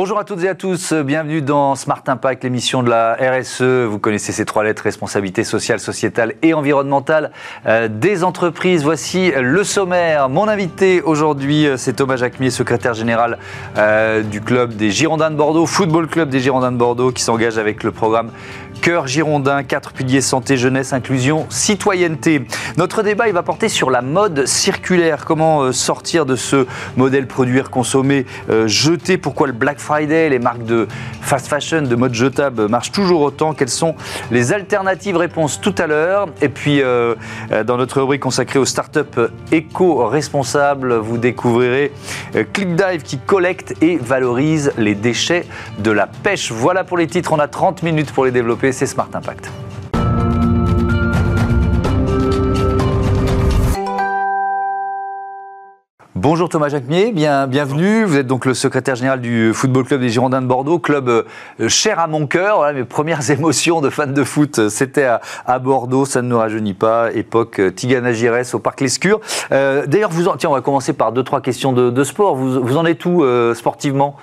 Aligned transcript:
Bonjour 0.00 0.20
à 0.20 0.22
toutes 0.22 0.44
et 0.44 0.48
à 0.48 0.54
tous, 0.54 0.92
bienvenue 0.92 1.42
dans 1.42 1.74
Smart 1.74 2.04
Impact, 2.06 2.44
l'émission 2.44 2.84
de 2.84 2.88
la 2.88 3.14
RSE. 3.14 3.62
Vous 3.62 3.98
connaissez 3.98 4.30
ces 4.30 4.44
trois 4.44 4.62
lettres, 4.62 4.84
responsabilité 4.84 5.42
sociale, 5.42 5.80
sociétale 5.80 6.34
et 6.40 6.54
environnementale 6.54 7.32
euh, 7.66 7.88
des 7.88 8.22
entreprises. 8.22 8.84
Voici 8.84 9.32
le 9.36 9.64
sommaire. 9.64 10.28
Mon 10.28 10.46
invité 10.46 11.02
aujourd'hui, 11.02 11.66
euh, 11.66 11.76
c'est 11.76 11.94
Thomas 11.94 12.14
Jacquemier, 12.14 12.50
secrétaire 12.50 12.94
général 12.94 13.38
euh, 13.76 14.22
du 14.22 14.40
club 14.40 14.76
des 14.76 14.92
Girondins 14.92 15.32
de 15.32 15.36
Bordeaux, 15.36 15.66
Football 15.66 16.06
Club 16.06 16.28
des 16.28 16.38
Girondins 16.38 16.70
de 16.70 16.76
Bordeaux, 16.76 17.10
qui 17.10 17.24
s'engage 17.24 17.58
avec 17.58 17.82
le 17.82 17.90
programme 17.90 18.30
Cœur 18.80 19.06
Girondin, 19.06 19.62
quatre 19.62 19.92
piliers 19.92 20.20
santé, 20.20 20.56
jeunesse, 20.56 20.92
inclusion, 20.92 21.46
citoyenneté. 21.48 22.46
Notre 22.76 23.02
débat, 23.02 23.28
il 23.28 23.34
va 23.34 23.42
porter 23.42 23.68
sur 23.68 23.90
la 23.90 24.02
mode 24.02 24.46
circulaire. 24.46 25.24
Comment 25.24 25.72
sortir 25.72 26.26
de 26.26 26.36
ce 26.36 26.66
modèle 26.96 27.26
produire, 27.26 27.70
consommer, 27.70 28.26
jeter? 28.66 29.18
Pourquoi 29.18 29.46
le 29.46 29.52
Black 29.52 29.78
Friday, 29.78 30.28
les 30.28 30.38
marques 30.38 30.64
de 30.64 30.88
fast 31.20 31.48
fashion, 31.48 31.82
de 31.82 31.96
mode 31.96 32.14
jetable 32.14 32.68
marchent 32.68 32.92
toujours 32.92 33.20
autant? 33.20 33.52
Quelles 33.52 33.68
sont 33.68 33.94
les 34.30 34.52
alternatives? 34.52 35.16
Réponse 35.16 35.60
tout 35.60 35.74
à 35.78 35.86
l'heure. 35.86 36.28
Et 36.40 36.48
puis, 36.48 36.82
euh, 36.82 37.14
euh, 37.52 37.64
dans 37.64 37.76
notre 37.76 38.00
rubrique 38.00 38.22
consacrée 38.22 38.58
aux 38.58 38.64
startups 38.64 39.00
éco-responsables, 39.52 40.94
vous 40.94 41.18
découvrirez 41.18 41.92
euh, 42.36 42.44
ClickDive 42.52 43.02
qui 43.02 43.18
collecte 43.18 43.74
et 43.82 43.96
valorise 43.96 44.72
les 44.78 44.94
déchets 44.94 45.46
de 45.78 45.90
la 45.90 46.06
pêche. 46.06 46.52
Voilà 46.52 46.84
pour 46.84 46.96
les 46.96 47.06
titres. 47.06 47.32
On 47.32 47.38
a 47.38 47.48
30 47.48 47.82
minutes 47.82 48.12
pour 48.12 48.24
les 48.24 48.30
développer. 48.30 48.67
Smart 48.72 49.08
Impact. 49.14 49.50
Bonjour 56.20 56.48
Thomas 56.48 56.68
Jacquemier, 56.68 57.12
bien, 57.12 57.46
bienvenue. 57.46 58.02
Vous 58.02 58.16
êtes 58.16 58.26
donc 58.26 58.44
le 58.44 58.52
secrétaire 58.52 58.96
général 58.96 59.20
du 59.20 59.52
Football 59.54 59.84
Club 59.84 60.00
des 60.00 60.08
Girondins 60.08 60.42
de 60.42 60.46
Bordeaux, 60.46 60.80
club 60.80 61.08
euh, 61.08 61.68
cher 61.68 62.00
à 62.00 62.08
mon 62.08 62.26
cœur. 62.26 62.72
Mes 62.74 62.82
premières 62.82 63.30
émotions 63.30 63.80
de 63.80 63.88
fan 63.88 64.12
de 64.12 64.24
foot, 64.24 64.58
euh, 64.58 64.68
c'était 64.68 65.08
à, 65.46 65.58
Bordeaux, 65.60 66.04
ça 66.04 66.20
ne 66.20 66.28
nous 66.28 66.38
rajeunit 66.38 66.74
pas. 66.74 67.12
Époque 67.12 67.60
euh, 67.60 67.70
Tigana 67.70 68.12
Giresse 68.12 68.52
au 68.52 68.58
Parc 68.58 68.80
Lescure. 68.80 69.20
D'ailleurs, 69.50 70.10
on 70.44 70.52
va 70.52 70.60
commencer 70.60 70.92
par 70.92 71.12
deux 71.12 71.22
trois 71.22 71.40
questions 71.40 71.72
de, 71.72 72.04
sport. 72.04 72.34
Vous, 72.34 72.60
vous 72.62 72.76
en 72.76 72.84
êtes 72.84 73.06
où 73.06 73.24
sportivement? 73.54 74.16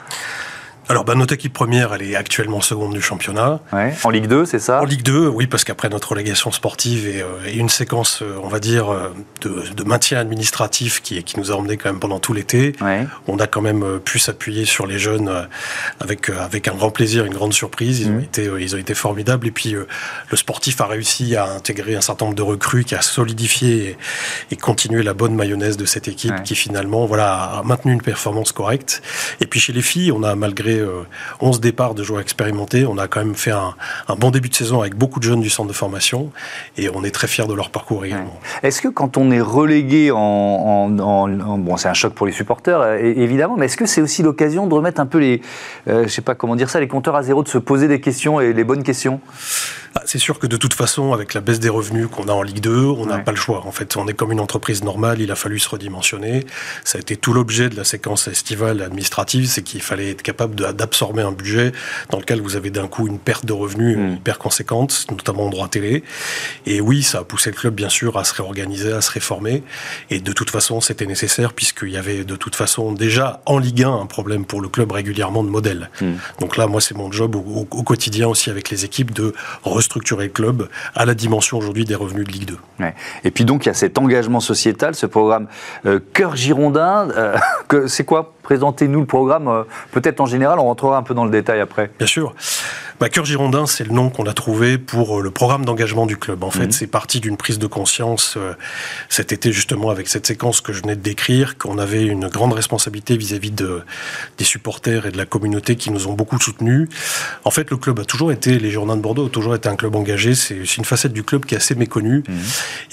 Alors, 0.87 1.03
bah, 1.03 1.15
notre 1.15 1.33
équipe 1.33 1.53
première, 1.53 1.93
elle 1.95 2.03
est 2.03 2.15
actuellement 2.15 2.61
seconde 2.61 2.93
du 2.93 3.01
championnat. 3.01 3.59
En 4.03 4.09
Ligue 4.09 4.27
2, 4.27 4.45
c'est 4.45 4.59
ça? 4.59 4.81
En 4.81 4.85
Ligue 4.85 5.01
2, 5.01 5.27
oui, 5.27 5.47
parce 5.47 5.63
qu'après 5.63 5.89
notre 5.89 6.09
relégation 6.09 6.51
sportive 6.51 7.07
et, 7.07 7.21
euh, 7.21 7.53
une 7.55 7.69
séquence, 7.69 8.21
euh, 8.21 8.39
on 8.43 8.47
va 8.47 8.59
dire, 8.59 8.91
euh, 8.91 9.09
de, 9.41 9.83
maintien 9.83 10.19
administratif 10.19 11.01
qui, 11.01 11.23
qui 11.23 11.39
nous 11.39 11.51
a 11.51 11.55
emmené 11.55 11.77
quand 11.77 11.89
même 11.89 11.99
pendant 11.99 12.19
tout 12.19 12.33
l'été, 12.33 12.73
on 13.27 13.39
a 13.39 13.47
quand 13.47 13.61
même 13.61 13.99
pu 13.99 14.19
s'appuyer 14.19 14.65
sur 14.65 14.87
les 14.87 14.97
jeunes 14.97 15.47
avec, 15.99 16.29
avec 16.29 16.67
un 16.67 16.73
grand 16.73 16.89
plaisir, 16.89 17.25
une 17.25 17.33
grande 17.33 17.53
surprise. 17.53 18.01
Ils, 18.01 18.09
ont, 18.09 18.19
été, 18.19 18.49
ils 18.59 18.75
ont 18.75 18.79
été 18.79 18.95
formidables. 18.95 19.45
Et 19.47 19.51
puis, 19.51 19.71
le 19.71 20.37
sportif 20.37 20.81
a 20.81 20.87
réussi 20.87 21.35
à 21.35 21.45
intégrer 21.45 21.95
un 21.95 22.01
certain 22.01 22.25
nombre 22.25 22.35
de 22.35 22.41
recrues 22.41 22.83
qui 22.83 22.95
a 22.95 23.01
solidifié 23.01 23.97
et, 24.51 24.55
continué 24.55 25.03
la 25.03 25.13
bonne 25.13 25.35
mayonnaise 25.35 25.77
de 25.77 25.85
cette 25.85 26.07
équipe 26.07 26.41
qui 26.43 26.55
finalement 26.55 27.05
voilà, 27.05 27.43
a 27.43 27.63
maintenu 27.63 27.93
une 27.93 28.01
performance 28.01 28.51
correcte. 28.51 29.03
Et 29.39 29.45
puis, 29.45 29.59
chez 29.59 29.73
les 29.73 29.83
filles, 29.83 30.11
on 30.11 30.23
a 30.23 30.35
malgré 30.35 30.74
11 30.81 31.57
euh, 31.57 31.59
départs 31.59 31.95
de 31.95 32.03
joueurs 32.03 32.21
expérimentés. 32.21 32.85
On 32.85 32.97
a 32.97 33.07
quand 33.07 33.19
même 33.19 33.35
fait 33.35 33.51
un, 33.51 33.75
bon 34.17 34.31
début 34.31 34.49
de 34.49 34.55
saison 34.55 34.81
avec 34.81 34.95
beaucoup 34.95 35.19
de 35.19 35.25
jeunes 35.25 35.41
du 35.41 35.49
centre 35.49 35.67
de 35.67 35.73
formation 35.73 36.31
et 36.77 36.89
on 36.89 37.03
est 37.03 37.11
très 37.11 37.27
fiers 37.27 37.47
de 37.47 37.53
leur 37.53 37.69
parcours 37.69 38.05
également. 38.05 38.39
Est-ce 38.63 38.81
que 38.81 38.87
quand 38.87 39.17
on 39.17 39.31
est 39.31 39.41
relégué 39.41 40.11
en, 40.11 40.89
bon, 40.89 41.77
c'est 41.77 41.89
un 41.89 41.93
choc 41.93 42.13
pour 42.13 42.25
les 42.25 42.31
supporters 42.31 42.81
euh, 42.81 42.97
évidemment, 42.97 43.55
mais 43.57 43.65
est-ce 43.65 43.77
que 43.77 43.85
c'est 43.85 44.01
aussi 44.01 44.23
l'occasion 44.23 44.67
de 44.67 44.73
remettre 44.73 44.99
un 44.99 45.05
peu 45.05 45.19
les, 45.19 45.41
euh, 45.87 46.03
je 46.03 46.07
sais 46.09 46.21
pas 46.21 46.35
comment 46.35 46.55
dire 46.55 46.69
ça, 46.69 46.79
les 46.79 46.87
compteurs 46.87 47.15
à 47.15 47.23
zéro, 47.23 47.43
de 47.43 47.49
se 47.49 47.57
poser 47.57 47.87
des 47.87 48.01
questions 48.01 48.39
et 48.39 48.53
les 48.53 48.63
bonnes 48.63 48.83
questions? 48.83 49.21
Ah, 49.97 50.01
c'est 50.05 50.19
sûr 50.19 50.39
que 50.39 50.47
de 50.47 50.57
toute 50.57 50.73
façon, 50.73 51.13
avec 51.13 51.33
la 51.33 51.39
baisse 51.39 51.61
des 51.61 51.69
revenus 51.69 52.07
qu'on 52.11 52.27
a 52.27 52.33
en 52.33 52.41
Ligue 52.41 52.59
2, 52.59 52.83
on 52.83 53.05
n'a 53.05 53.19
pas 53.19 53.31
le 53.31 53.37
choix. 53.37 53.65
En 53.65 53.71
fait, 53.71 53.95
on 53.95 54.05
est 54.09 54.13
comme 54.13 54.33
une 54.33 54.41
entreprise 54.41 54.83
normale, 54.83 55.21
il 55.21 55.31
a 55.31 55.35
fallu 55.35 55.57
se 55.57 55.69
redimensionner. 55.69 56.45
Ça 56.83 56.97
a 56.97 57.01
été 57.01 57.15
tout 57.15 57.31
l'objet 57.31 57.69
de 57.69 57.77
la 57.77 57.85
séquence 57.85 58.27
estivale 58.27 58.81
administrative, 58.81 59.45
c'est 59.45 59.61
qu'il 59.61 59.81
fallait 59.81 60.11
être 60.11 60.21
capable 60.21 60.53
d'absorber 60.73 61.21
un 61.21 61.31
budget 61.31 61.71
dans 62.09 62.19
lequel 62.19 62.41
vous 62.41 62.55
avez 62.55 62.69
d'un 62.69 62.87
coup 62.87 63.07
une 63.07 63.19
perte 63.19 63.45
de 63.45 63.53
revenus 63.53 63.97
mm. 63.97 64.13
hyper 64.15 64.39
conséquente, 64.39 65.05
notamment 65.11 65.45
en 65.45 65.49
droit 65.49 65.67
télé. 65.67 66.03
Et 66.65 66.81
oui, 66.81 67.03
ça 67.03 67.19
a 67.19 67.23
poussé 67.23 67.51
le 67.51 67.55
club, 67.55 67.75
bien 67.75 67.89
sûr, 67.89 68.17
à 68.17 68.23
se 68.23 68.33
réorganiser, 68.33 68.91
à 68.91 69.01
se 69.01 69.11
réformer. 69.11 69.63
Et 70.09 70.19
de 70.19 70.31
toute 70.31 70.49
façon, 70.49 70.81
c'était 70.81 71.05
nécessaire 71.05 71.53
puisqu'il 71.53 71.91
y 71.91 71.97
avait 71.97 72.23
de 72.23 72.35
toute 72.35 72.55
façon 72.55 72.91
déjà 72.91 73.41
en 73.45 73.59
Ligue 73.59 73.83
1 73.83 73.93
un 73.93 74.05
problème 74.05 74.45
pour 74.45 74.61
le 74.61 74.69
club 74.69 74.91
régulièrement 74.91 75.43
de 75.43 75.49
modèle. 75.49 75.89
Mm. 76.01 76.13
Donc 76.39 76.57
là, 76.57 76.67
moi, 76.67 76.81
c'est 76.81 76.95
mon 76.95 77.11
job 77.11 77.35
au, 77.35 77.67
au, 77.69 77.83
quotidien 77.83 78.27
aussi 78.27 78.49
avec 78.49 78.69
les 78.69 78.85
équipes 78.85 79.13
de 79.13 79.33
structurer 79.79 80.25
le 80.25 80.31
club 80.31 80.69
à 80.95 81.05
la 81.05 81.13
dimension 81.13 81.57
aujourd'hui 81.57 81.85
des 81.85 81.95
revenus 81.95 82.25
de 82.25 82.31
Ligue 82.31 82.45
2. 82.45 82.57
Et 83.23 83.31
puis 83.31 83.45
donc 83.45 83.65
il 83.65 83.69
y 83.69 83.71
a 83.71 83.73
cet 83.73 83.97
engagement 83.97 84.39
sociétal, 84.39 84.95
ce 84.95 85.05
programme 85.05 85.47
euh, 85.85 85.99
Cœur 86.13 86.35
Girondin. 86.35 87.09
Euh, 87.11 87.37
c'est 87.87 88.03
quoi 88.03 88.34
Présentez-nous 88.45 88.99
le 88.99 89.05
programme, 89.07 89.47
euh, 89.47 89.63
peut-être 89.91 90.21
en 90.21 90.27
général, 90.27 90.59
on 90.59 90.65
rentrera 90.65 90.97
un 90.97 91.01
peu 91.01 91.15
dans 91.15 91.25
le 91.25 91.31
détail 91.31 91.61
après. 91.61 91.89
Bien 91.97 92.05
sûr. 92.05 92.35
Bah, 92.97 93.09
Cœur 93.09 93.25
Girondin, 93.25 93.65
c'est 93.65 93.83
le 93.83 93.91
nom 93.91 94.09
qu'on 94.09 94.25
a 94.25 94.33
trouvé 94.33 94.77
pour 94.77 95.19
euh, 95.19 95.21
le 95.21 95.29
programme 95.29 95.65
d'engagement 95.65 96.05
du 96.05 96.15
club. 96.15 96.45
En 96.45 96.49
fait, 96.51 96.67
mhm. 96.67 96.71
c'est 96.71 96.87
parti 96.87 97.19
d'une 97.19 97.35
prise 97.35 97.59
de 97.59 97.67
conscience 97.67 98.35
euh, 98.37 98.53
cet 99.09 99.33
été, 99.33 99.51
justement, 99.51 99.89
avec 99.89 100.07
cette 100.07 100.25
séquence 100.25 100.61
que 100.61 100.71
je 100.71 100.81
venais 100.81 100.95
de 100.95 101.01
décrire, 101.01 101.57
qu'on 101.57 101.77
avait 101.77 102.05
une 102.05 102.29
grande 102.29 102.53
responsabilité 102.53 103.17
vis-à-vis 103.17 103.51
de, 103.51 103.81
des 104.37 104.45
supporters 104.45 105.07
et 105.07 105.11
de 105.11 105.17
la 105.17 105.25
communauté 105.25 105.75
qui 105.75 105.91
nous 105.91 106.07
ont 106.07 106.13
beaucoup 106.13 106.39
soutenus. 106.39 106.87
En 107.43 107.51
fait, 107.51 107.69
le 107.69 107.75
club 107.75 107.99
a 107.99 108.05
toujours 108.05 108.31
été, 108.31 108.59
les 108.59 108.71
Girondins 108.71 108.95
de 108.95 109.01
Bordeaux 109.01 109.25
ont 109.25 109.29
toujours 109.29 109.55
été 109.55 109.67
un 109.67 109.75
club 109.75 109.93
engagé. 109.95 110.33
C'est 110.33 110.77
une 110.77 110.85
facette 110.85 111.11
du 111.11 111.23
club 111.23 111.45
qui 111.45 111.55
est 111.55 111.57
assez 111.57 111.75
méconnue. 111.75 112.23
Mhm. 112.29 112.35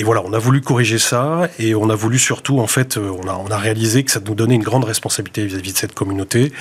Et 0.01 0.05
voilà, 0.05 0.23
on 0.25 0.33
a 0.33 0.39
voulu 0.39 0.63
corriger 0.63 0.99
ça 0.99 1.49
et 1.61 1.77
on 1.77 1.89
a 1.91 1.95
voulu 1.95 2.19
surtout, 2.19 2.59
en 2.59 2.67
fait, 2.67 2.97
on 2.97 3.29
a, 3.29 3.35
on 3.35 3.53
a 3.53 3.57
réalisé 3.57 4.03
que 4.03 4.11
ça 4.11 4.21
nous 4.27 4.35
donnait 4.35 4.57
une 4.57 4.65
grande 4.65 4.85
responsabilité 4.85 5.47
vis-à-vis 5.47 5.75
de 5.75 5.79
cette 5.79 5.95
communauté. 5.95 6.53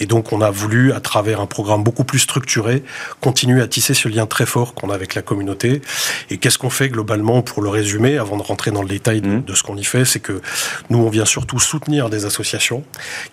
Et 0.00 0.04
donc, 0.04 0.34
on 0.34 0.42
a 0.42 0.50
voulu, 0.50 0.92
à 0.92 1.00
travers 1.00 1.40
un 1.40 1.46
programme 1.46 1.82
beaucoup 1.82 2.04
plus 2.04 2.18
structuré, 2.18 2.73
continuer 3.20 3.60
à 3.60 3.66
tisser 3.66 3.94
ce 3.94 4.08
lien 4.08 4.26
très 4.26 4.46
fort 4.46 4.74
qu'on 4.74 4.90
a 4.90 4.94
avec 4.94 5.14
la 5.14 5.22
communauté. 5.22 5.82
Et 6.30 6.38
qu'est-ce 6.38 6.58
qu'on 6.58 6.70
fait 6.70 6.88
globalement 6.88 7.42
pour 7.42 7.62
le 7.62 7.68
résumer, 7.68 8.18
avant 8.18 8.36
de 8.36 8.42
rentrer 8.42 8.70
dans 8.70 8.82
le 8.82 8.88
détail 8.88 9.20
de, 9.20 9.28
mmh. 9.28 9.54
ce 9.54 9.62
qu'on 9.62 9.76
y 9.76 9.84
fait, 9.84 10.04
c'est 10.04 10.20
que 10.20 10.40
nous, 10.90 10.98
on 10.98 11.08
vient 11.08 11.24
surtout 11.24 11.58
soutenir 11.58 12.10
des 12.10 12.24
associations 12.24 12.84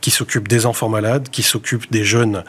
qui 0.02 0.12
s'occupent 0.12 0.47
des 0.47 0.66
enfants 0.66 0.90
malades, 0.90 1.29
qui 1.29 1.44
s'occupent 1.44 1.91
des 1.91 2.03
jeunes 2.03 2.44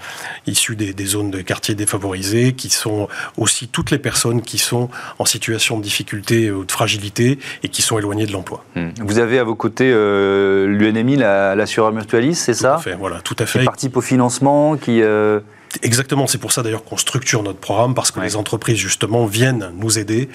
issus 0.46 0.76
des, 0.76 1.06
zones 1.06 1.30
de 1.30 1.40
quartiers 1.40 1.74
défavorisés, 1.74 2.52
qui 2.52 2.70
sont 2.70 3.08
aussi 3.36 3.68
toutes 3.68 3.90
les 3.90 3.98
personnes 3.98 4.42
qui 4.42 4.58
sont 4.58 4.88
en 5.18 5.24
situation 5.24 5.78
de 5.78 5.82
difficulté 5.82 6.50
ou 6.50 6.64
de 6.64 6.72
fragilité 6.72 7.38
et 7.62 7.68
qui 7.68 7.82
sont 7.82 7.98
éloignées 7.98 8.26
de 8.26 8.32
l'emploi. 8.32 8.64
Mmh. 8.76 8.88
Vous 9.00 9.18
avez 9.18 9.38
à 9.38 9.44
vos 9.44 9.54
côtés 9.54 9.90
euh, 9.92 10.66
l'UNMI, 10.66 11.16
l'assureur 11.16 11.92
mutualiste 11.92 12.44
c'est 12.44 12.54
ça 12.54 12.78
fait, 12.78 12.94
Voilà, 12.94 13.20
tout 13.20 13.36
à 13.38 13.46
fait. 13.46 13.60
Qui 13.60 13.64
participe 13.64 13.96
au 13.96 14.00
financement, 14.00 14.76
qui... 14.76 15.02
Euh, 15.02 15.40
Exactement, 15.82 16.26
c'est 16.26 16.38
pour 16.38 16.52
ça 16.52 16.62
d'ailleurs 16.62 16.84
qu'on 16.84 16.96
structure 16.96 17.42
notre 17.42 17.58
programme, 17.58 17.94
parce 17.94 18.10
que 18.10 18.20
les 18.20 18.36
entreprises 18.36 18.76
justement 18.76 19.24
viennent 19.26 19.70
nous 19.76 19.98
aider 19.98 20.28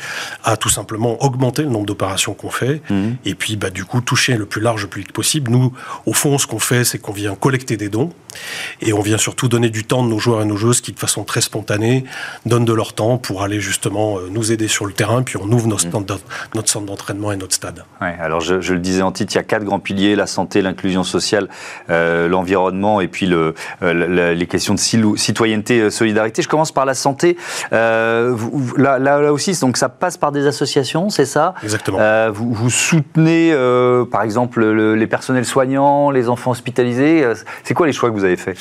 à 0.43 0.57
tout 0.57 0.69
simplement 0.69 1.23
augmenter 1.23 1.61
le 1.63 1.69
nombre 1.69 1.85
d'opérations 1.85 2.33
qu'on 2.33 2.49
fait, 2.49 2.81
mhm. 2.89 3.17
et 3.25 3.35
puis 3.35 3.55
bah, 3.55 3.69
du 3.69 3.85
coup 3.85 4.01
toucher 4.01 4.35
le 4.35 4.45
plus 4.45 4.61
large 4.61 4.87
public 4.87 5.13
possible. 5.13 5.51
Nous, 5.51 5.73
au 6.05 6.13
fond, 6.13 6.37
ce 6.37 6.47
qu'on 6.47 6.59
fait, 6.59 6.83
c'est 6.83 6.97
qu'on 6.97 7.11
vient 7.11 7.35
collecter 7.35 7.77
des 7.77 7.89
dons, 7.89 8.11
et 8.81 8.93
on 8.93 9.01
vient 9.01 9.17
surtout 9.17 9.47
donner 9.47 9.69
du 9.69 9.83
temps 9.83 10.03
de 10.03 10.09
nos 10.09 10.19
joueurs 10.19 10.41
et 10.41 10.45
nos 10.45 10.57
joueuses 10.57 10.81
qui, 10.81 10.91
de 10.91 10.99
façon 10.99 11.23
très 11.23 11.41
spontanée, 11.41 12.03
donnent 12.45 12.65
de 12.65 12.73
leur 12.73 12.93
temps 12.93 13.17
pour 13.17 13.43
aller 13.43 13.59
justement 13.59 14.17
euh, 14.17 14.29
nous 14.31 14.51
aider 14.51 14.67
sur 14.67 14.85
le 14.85 14.93
terrain, 14.93 15.23
puis 15.23 15.37
on 15.37 15.51
ouvre 15.51 15.67
mhm. 15.67 15.77
notre 16.55 16.69
centre 16.69 16.85
d'entraînement 16.85 17.31
et 17.31 17.37
notre 17.37 17.53
stade. 17.53 17.83
Ouais, 18.01 18.15
alors 18.19 18.41
je, 18.41 18.55
le 18.55 18.79
disais 18.79 19.01
en 19.01 19.11
titre, 19.11 19.33
il 19.33 19.37
y 19.37 19.39
a 19.39 19.43
quatre 19.43 19.63
grands 19.63 19.79
piliers, 19.79 20.15
la 20.15 20.27
santé, 20.27 20.61
l'inclusion 20.61 21.03
sociale, 21.03 21.49
euh, 21.89 22.27
l'environnement, 22.27 23.01
et 23.01 23.07
puis 23.07 23.25
le, 23.25 23.53
euh, 23.83 24.33
les 24.33 24.47
questions 24.47 24.73
de 24.73 24.79
silo 24.79 25.15
citoyenneté, 25.27 25.81
euh, 25.81 25.89
solidarité. 25.89 26.41
Je 26.41 26.47
commence 26.47 26.71
par 26.71 26.85
la 26.85 26.93
santé. 26.93 27.37
Euh, 27.73 28.35
là, 28.77 28.97
là, 28.99 29.33
aussi, 29.33 29.57
donc 29.59 29.77
ça 29.77 29.89
passe 29.89 30.17
par 30.17 30.31
des 30.31 30.47
associations, 30.47 31.09
c'est 31.09 31.25
ça? 31.25 31.53
Exactement. 31.63 31.97
Euh, 31.99 32.31
vous, 32.33 32.53
vous, 32.53 32.69
soutenez, 32.69 33.53
par 34.11 34.23
exemple, 34.23 34.63
les 34.63 35.07
personnels 35.07 35.45
soignants, 35.45 36.11
les 36.11 36.29
enfants 36.29 36.51
hospitalisés. 36.51 37.25
C'est 37.63 37.73
quoi 37.73 37.87
les 37.87 37.93
choix 37.93 38.09
que 38.09 38.15
vous 38.15 38.23
avez 38.23 38.37
faits? 38.37 38.57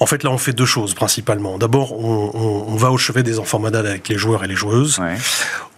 En 0.00 0.06
fait, 0.06 0.24
là, 0.24 0.30
on 0.30 0.38
fait 0.38 0.52
deux 0.52 0.66
choses 0.66 0.94
principalement. 0.94 1.58
D'abord, 1.58 1.92
on, 1.92 2.64
on, 2.68 2.76
va 2.76 2.90
au 2.90 2.98
chevet 2.98 3.22
des 3.22 3.38
enfants 3.38 3.60
malades 3.60 3.86
avec 3.86 4.08
les 4.08 4.18
joueurs 4.18 4.42
et 4.44 4.48
les 4.48 4.56
joueuses. 4.56 4.98
Ouais. 4.98 5.16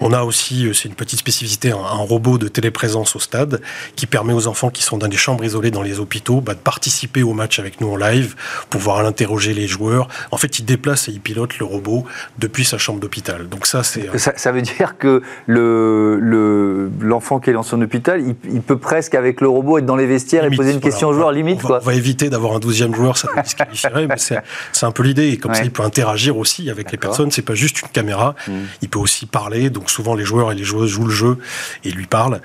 On 0.00 0.12
a 0.12 0.22
aussi, 0.22 0.68
c'est 0.74 0.88
une 0.88 0.94
petite 0.94 1.20
spécificité, 1.20 1.70
un, 1.70 1.76
robot 1.76 2.36
de 2.36 2.48
téléprésence 2.48 3.14
au 3.16 3.20
stade 3.20 3.60
qui 3.96 4.06
permet 4.06 4.32
aux 4.32 4.48
enfants 4.48 4.70
qui 4.70 4.82
sont 4.82 4.98
dans 4.98 5.08
des 5.08 5.16
chambres 5.16 5.44
isolées 5.44 5.70
dans 5.70 5.82
les 5.82 6.00
hôpitaux 6.00 6.40
bah, 6.40 6.54
de 6.54 6.58
participer 6.58 7.22
au 7.22 7.32
match 7.32 7.58
avec 7.58 7.80
nous 7.80 7.92
en 7.92 7.96
live, 7.96 8.34
pouvoir 8.70 8.98
interroger 9.06 9.54
les 9.54 9.68
joueurs. 9.68 10.08
En 10.30 10.36
fait, 10.36 10.58
il 10.58 10.64
déplace 10.64 11.08
et 11.08 11.12
il 11.12 11.20
pilote 11.20 11.58
le 11.58 11.64
robot 11.64 12.04
depuis 12.38 12.64
sa 12.64 12.78
chambre 12.78 13.00
d'hôpital. 13.00 13.48
Donc 13.48 13.66
ça, 13.66 13.82
c'est... 13.82 14.08
Ça, 14.18 14.52
veut 14.52 14.62
dire 14.62 14.98
que 14.98 15.22
le, 15.46 16.90
l'enfant 17.00 17.40
qui 17.40 17.50
est 17.50 17.52
dans 17.52 17.62
son 17.62 17.80
hôpital, 17.80 18.22
il, 18.44 18.62
peut 18.62 18.78
presque 18.78 19.14
avec 19.14 19.40
le 19.40 19.48
robot 19.48 19.78
être 19.78 19.86
dans 19.86 19.96
les 19.96 20.06
vestiaires 20.06 20.44
et 20.44 20.50
poser 20.50 20.72
une 20.72 20.80
question 20.80 21.08
au 21.08 21.12
joueur, 21.12 21.32
limite. 21.32 21.60
On 21.64 21.68
va, 21.68 21.78
on 21.82 21.86
va 21.86 21.94
éviter 21.94 22.30
d'avoir 22.30 22.54
un 22.54 22.58
douzième 22.58 22.94
joueur, 22.94 23.16
ça 23.16 23.28
disqualifierait, 23.42 24.06
mais 24.06 24.16
c'est 24.16 24.86
un 24.86 24.90
peu 24.90 25.02
l'idée. 25.02 25.28
Et 25.28 25.36
comme 25.36 25.54
ça, 25.54 25.64
il 25.64 25.70
peut 25.70 25.82
interagir 25.82 26.36
aussi 26.36 26.70
avec 26.70 26.90
les 26.92 26.98
personnes. 26.98 27.30
C'est 27.30 27.42
pas 27.42 27.54
juste 27.54 27.82
une 27.82 27.88
caméra. 27.88 28.34
Hmm. 28.46 28.64
Il 28.82 28.88
peut 28.88 28.98
aussi 28.98 29.26
parler. 29.26 29.70
Donc 29.70 29.90
souvent, 29.90 30.14
les 30.14 30.24
joueurs 30.24 30.52
et 30.52 30.54
les 30.54 30.64
joueuses 30.64 30.90
jouent 30.90 31.06
le 31.06 31.10
jeu 31.10 31.38
et 31.84 31.90
lui 31.90 32.06
parlent. 32.06 32.40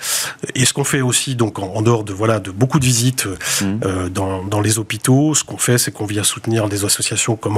Et 0.55 0.65
ce 0.65 0.73
qu'on 0.73 0.83
fait 0.83 1.01
aussi, 1.01 1.35
donc 1.35 1.59
en, 1.59 1.81
dehors 1.81 2.03
de 2.03 2.13
voilà 2.13 2.39
de 2.39 2.51
beaucoup 2.51 2.79
de 2.79 2.85
visites 2.85 3.27
hmm. 3.61 3.65
euh, 3.85 4.09
dans, 4.09 4.43
dans, 4.43 4.61
les 4.61 4.79
hôpitaux, 4.79 5.33
ce 5.35 5.43
qu'on 5.43 5.57
fait, 5.57 5.77
c'est 5.77 5.91
qu'on 5.91 6.05
vient 6.05 6.23
soutenir 6.23 6.69
des 6.69 6.85
associations 6.85 7.35
comme 7.35 7.57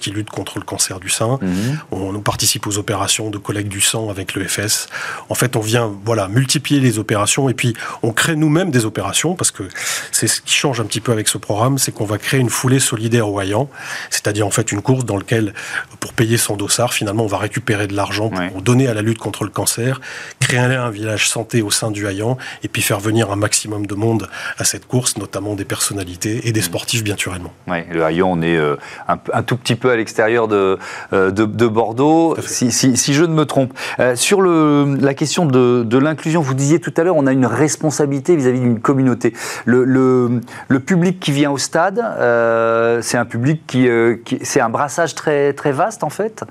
Qui 0.00 0.10
luttent 0.10 0.30
contre 0.30 0.58
le 0.58 0.64
cancer 0.64 1.00
du 1.00 1.08
sein. 1.08 1.38
Hmm. 1.40 1.76
On, 1.90 2.14
on 2.14 2.20
participe 2.20 2.66
aux 2.66 2.78
opérations 2.78 3.30
de 3.30 3.38
collecte 3.38 3.68
du 3.68 3.80
sang 3.80 4.10
avec 4.10 4.34
le 4.34 4.46
FS. 4.46 4.88
En 5.28 5.34
fait, 5.34 5.56
on 5.56 5.60
vient 5.60 5.92
voilà 6.04 6.28
multiplier 6.28 6.80
les 6.80 6.98
opérations 6.98 7.48
et 7.48 7.54
puis 7.54 7.74
on 8.02 8.12
crée 8.12 8.36
nous-mêmes 8.36 8.70
des 8.70 8.84
opérations 8.84 9.34
parce 9.34 9.50
que 9.50 9.64
c'est 10.12 10.26
ce 10.26 10.40
qui 10.40 10.54
change 10.54 10.80
un 10.80 10.84
petit 10.84 11.00
peu 11.00 11.12
avec 11.12 11.28
ce 11.28 11.38
programme, 11.38 11.78
c'est 11.78 11.92
qu'on 11.92 12.04
va 12.04 12.18
créer 12.18 12.40
une 12.40 12.50
foulée 12.50 12.80
solidaire 12.80 13.28
au 13.28 13.40
Hayan, 13.40 13.68
c'est-à-dire 14.10 14.46
en 14.46 14.50
fait 14.50 14.72
une 14.72 14.82
course 14.82 15.04
dans 15.04 15.16
laquelle, 15.16 15.54
pour 16.00 16.12
payer 16.12 16.36
son 16.36 16.56
dossard, 16.56 16.92
finalement 16.92 17.24
on 17.24 17.28
va 17.28 17.38
récupérer 17.38 17.86
de 17.86 17.94
l'argent 17.94 18.30
pour 18.30 18.62
donner 18.62 18.88
à 18.88 18.94
la 18.94 19.02
lutte 19.02 19.18
contre 19.18 19.44
le 19.44 19.50
cancer, 19.50 20.00
créer 20.40 20.60
un, 20.60 20.90
village 20.90 21.28
santé 21.28 21.62
au 21.62 21.70
sein 21.70 21.90
du 21.90 22.06
Hayan 22.06 22.36
et 22.62 22.68
puis 22.68 22.82
faire 22.82 23.00
venir 23.00 23.30
un 23.30 23.36
maximum 23.36 23.86
de 23.86 23.94
monde 23.94 24.28
à 24.58 24.64
cette 24.64 24.86
course, 24.86 25.16
notamment 25.16 25.54
des 25.54 25.64
personnalités 25.64 26.46
et 26.46 26.52
des 26.52 26.60
mmh. 26.60 26.62
sportifs 26.62 27.02
bien 27.02 27.14
naturellement. 27.14 27.52
Ouais, 27.68 27.86
le 27.90 28.02
Hayan, 28.02 28.28
on 28.28 28.42
est 28.42 28.56
euh, 28.56 28.76
un, 29.08 29.16
tout 29.42 29.56
petit 29.56 29.76
peu 29.76 29.90
à 29.90 29.96
l'extérieur 29.96 30.48
de, 30.48 30.78
euh, 31.12 31.30
de, 31.30 31.66
Bordeaux, 31.66 32.36
si, 32.46 32.70
si, 32.70 33.14
je 33.14 33.24
ne 33.24 33.34
me 33.34 33.44
trompe. 33.44 33.72
Euh, 34.00 34.16
sur 34.16 34.40
le, 34.40 34.96
la 35.00 35.14
question 35.14 35.46
de, 35.46 35.82
de 35.82 35.98
l'inclusion, 35.98 36.40
vous 36.40 36.54
disiez 36.54 36.80
tout 36.80 36.92
à 36.96 37.02
l'heure, 37.04 37.16
on 37.16 37.26
a 37.26 37.32
une 37.32 37.46
responsabilité 37.46 38.36
vis-à-vis 38.36 38.60
d'une 38.60 38.80
communauté. 38.80 39.32
Le, 39.64 39.84
le, 39.84 40.40
le, 40.68 40.80
public 40.80 41.20
qui 41.20 41.32
vient 41.32 41.50
au 41.50 41.58
stade, 41.58 41.98
euh, 41.98 43.00
c'est 43.02 43.16
un 43.16 43.24
public 43.24 43.62
qui, 43.66 43.88
qui 44.24 44.38
c'est 44.42 44.60
un 44.60 44.68
brassage 44.68 45.14
très, 45.14 45.52
très 45.52 45.72
vaste 45.72 46.04
en 46.04 46.10
fait? 46.10 46.44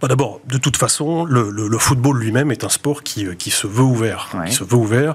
Bah, 0.00 0.08
d'abord, 0.08 0.40
de 0.46 0.56
toute 0.56 0.76
façon, 0.76 1.24
le, 1.24 1.78
football 1.78 2.18
lui-même 2.18 2.50
est 2.50 2.64
un 2.64 2.68
sport 2.68 3.02
qui, 3.02 3.26
euh, 3.26 3.34
qui 3.34 3.50
se 3.50 3.66
veut 3.66 3.82
ouvert. 3.82 4.30
Qui 4.46 4.52
se 4.52 4.64
veut 4.64 4.76
ouvert. 4.76 5.14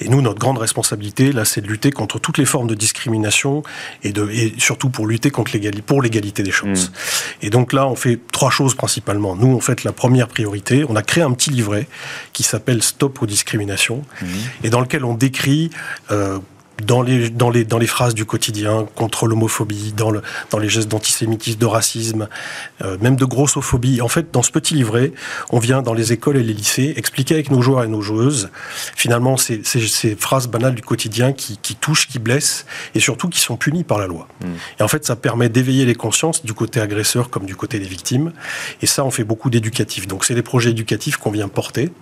Et 0.00 0.08
nous, 0.08 0.22
notre 0.22 0.38
grande 0.38 0.58
responsabilité, 0.58 1.32
là, 1.32 1.44
c'est 1.44 1.60
de 1.60 1.68
lutter 1.68 1.90
contre 1.90 2.18
toutes 2.18 2.38
les 2.38 2.44
formes 2.44 2.66
de 2.66 2.74
discrimination 2.74 3.62
et, 4.02 4.12
de, 4.12 4.28
et 4.30 4.54
surtout 4.58 4.90
pour 4.90 5.06
lutter 5.06 5.30
contre 5.30 5.54
pour 5.86 6.02
l'égalité 6.02 6.42
des 6.42 6.50
chances. 6.50 6.88
Mm. 6.88 6.92
Et 7.42 7.50
donc 7.50 7.72
là, 7.72 7.86
on 7.86 7.94
fait 7.94 8.18
trois 8.32 8.50
choses 8.50 8.74
principalement. 8.74 9.36
Nous, 9.36 9.46
on 9.46 9.60
fait 9.60 9.84
la 9.84 9.92
première 9.92 10.26
priorité. 10.26 10.84
On 10.88 10.96
a 10.96 11.02
créé 11.02 11.22
un 11.22 11.32
petit 11.32 11.50
livret 11.50 11.86
qui 12.32 12.42
s'appelle 12.42 12.82
Stop 12.82 13.22
aux 13.22 13.26
discriminations 13.26 14.02
mm. 14.20 14.26
et 14.64 14.70
dans 14.70 14.80
lequel 14.80 15.04
on 15.04 15.14
décrit 15.14 15.70
euh, 16.10 16.38
dans 16.82 17.02
les, 17.02 17.30
dans, 17.30 17.50
les, 17.50 17.64
dans 17.64 17.78
les 17.78 17.86
phrases 17.86 18.14
du 18.14 18.24
quotidien 18.24 18.86
contre 18.94 19.26
l'homophobie, 19.26 19.92
dans, 19.96 20.10
le, 20.10 20.22
dans 20.50 20.58
les 20.58 20.68
gestes 20.68 20.88
d'antisémitisme, 20.88 21.58
de 21.58 21.66
racisme, 21.66 22.28
euh, 22.82 22.96
même 23.00 23.16
de 23.16 23.24
grossophobie. 23.24 24.00
En 24.00 24.08
fait, 24.08 24.32
dans 24.32 24.42
ce 24.42 24.50
petit 24.50 24.74
livret, 24.74 25.12
on 25.50 25.58
vient 25.58 25.82
dans 25.82 25.94
les 25.94 26.12
écoles 26.12 26.36
et 26.36 26.42
les 26.42 26.52
lycées 26.52 26.94
expliquer 26.96 27.34
avec 27.34 27.50
nos 27.50 27.62
joueurs 27.62 27.84
et 27.84 27.88
nos 27.88 28.00
joueuses, 28.00 28.50
finalement, 28.96 29.36
ces, 29.36 29.62
ces, 29.64 29.86
ces 29.86 30.16
phrases 30.16 30.48
banales 30.48 30.74
du 30.74 30.82
quotidien 30.82 31.32
qui, 31.32 31.58
qui, 31.58 31.76
touchent, 31.76 32.08
qui 32.08 32.18
blessent, 32.18 32.66
et 32.94 33.00
surtout 33.00 33.28
qui 33.28 33.40
sont 33.40 33.56
punies 33.56 33.84
par 33.84 33.98
la 33.98 34.06
loi. 34.06 34.28
Mm. 34.40 34.46
Et 34.80 34.82
en 34.82 34.88
fait, 34.88 35.04
ça 35.04 35.16
permet 35.16 35.48
d'éveiller 35.48 35.84
les 35.84 35.94
consciences 35.94 36.44
du 36.44 36.54
côté 36.54 36.80
agresseur 36.80 37.30
comme 37.30 37.46
du 37.46 37.56
côté 37.56 37.78
des 37.78 37.86
victimes. 37.86 38.32
Et 38.82 38.86
ça, 38.86 39.04
on 39.04 39.10
fait 39.10 39.24
beaucoup 39.24 39.50
d'éducatifs. 39.50 40.06
Donc, 40.06 40.24
c'est 40.24 40.34
des 40.34 40.42
projets 40.42 40.70
éducatifs 40.70 41.16
qu'on 41.16 41.30
vient 41.30 41.48
porter. 41.48 41.92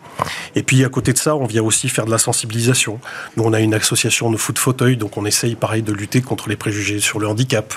Et 0.54 0.62
puis, 0.62 0.84
à 0.84 0.88
côté 0.88 1.12
de 1.12 1.19
ça, 1.19 1.36
on 1.36 1.46
vient 1.46 1.62
aussi 1.62 1.88
faire 1.88 2.06
de 2.06 2.10
la 2.10 2.19
sensibilisation. 2.19 3.00
Nous, 3.36 3.44
on 3.44 3.52
a 3.52 3.60
une 3.60 3.74
association 3.74 4.30
de 4.30 4.36
foot 4.36 4.58
fauteuil, 4.62 4.96
donc 4.96 5.16
on 5.16 5.26
essaye 5.26 5.56
pareil 5.56 5.82
de 5.82 5.92
lutter 5.92 6.20
contre 6.20 6.48
les 6.48 6.56
préjugés 6.56 7.00
sur 7.00 7.18
le 7.18 7.26
handicap. 7.26 7.74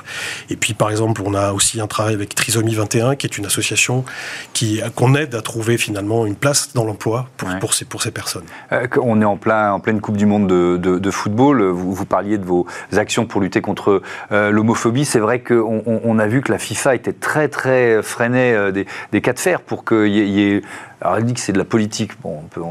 Et 0.50 0.56
puis 0.56 0.74
par 0.74 0.90
exemple, 0.90 1.22
on 1.26 1.34
a 1.34 1.52
aussi 1.52 1.82
un 1.82 1.88
travail 1.88 2.14
avec 2.14 2.36
Trisomie 2.36 2.76
21, 2.76 3.16
qui 3.16 3.26
est 3.26 3.38
une 3.38 3.46
association 3.46 4.06
qui 4.54 4.82
qu'on 4.94 5.16
aide 5.16 5.36
à 5.36 5.42
trouver 5.42 5.78
finalement 5.78 6.26
une 6.26 6.36
place 6.36 6.74
dans 6.74 6.84
l'emploi 6.84 7.28
pour, 7.38 7.50
pour, 7.60 7.74
ces, 7.74 7.86
pour 7.86 8.02
ces 8.02 8.12
personnes. 8.12 8.46
Euh, 8.72 8.88
on 9.02 9.22
est 9.22 9.26
en, 9.26 9.38
plein, 9.38 9.74
en 9.74 9.80
pleine 9.80 10.02
Coupe 10.02 10.18
du 10.18 10.26
Monde 10.26 10.48
de, 10.48 10.78
de, 10.78 11.12
football. 11.12 11.64
Vous, 11.64 11.94
vous, 11.94 12.06
parliez 12.06 12.38
de 12.38 12.46
vos 12.46 12.68
actions 12.96 13.26
pour 13.26 13.42
lutter 13.42 13.62
contre 13.62 14.02
euh, 14.32 14.52
l'homophobie. 14.52 15.06
C'est 15.06 15.20
vrai 15.20 15.40
qu'on 15.40 15.82
on, 15.86 16.20
a 16.20 16.28
vu 16.28 16.42
que 16.42 16.52
la 16.52 16.60
FIFA 16.60 16.96
était 16.96 17.14
très 17.14 17.48
très 17.48 18.04
freinée 18.04 18.54
euh, 18.54 18.72
des, 18.72 18.86
des 19.12 19.22
cas 19.22 19.34
de 19.34 19.40
fer 19.40 19.62
pour 19.62 19.86
qu'il 19.86 20.08
y, 20.08 20.42
ait 20.42 20.62
alors 21.02 21.18
elle 21.18 21.26
dit 21.26 21.34
que 21.34 21.40
c'est 21.40 21.54
de 21.54 21.58
la 21.58 21.66
politique, 21.66 22.20
bon, 22.22 22.40
on 22.44 22.48
peut, 22.48 22.62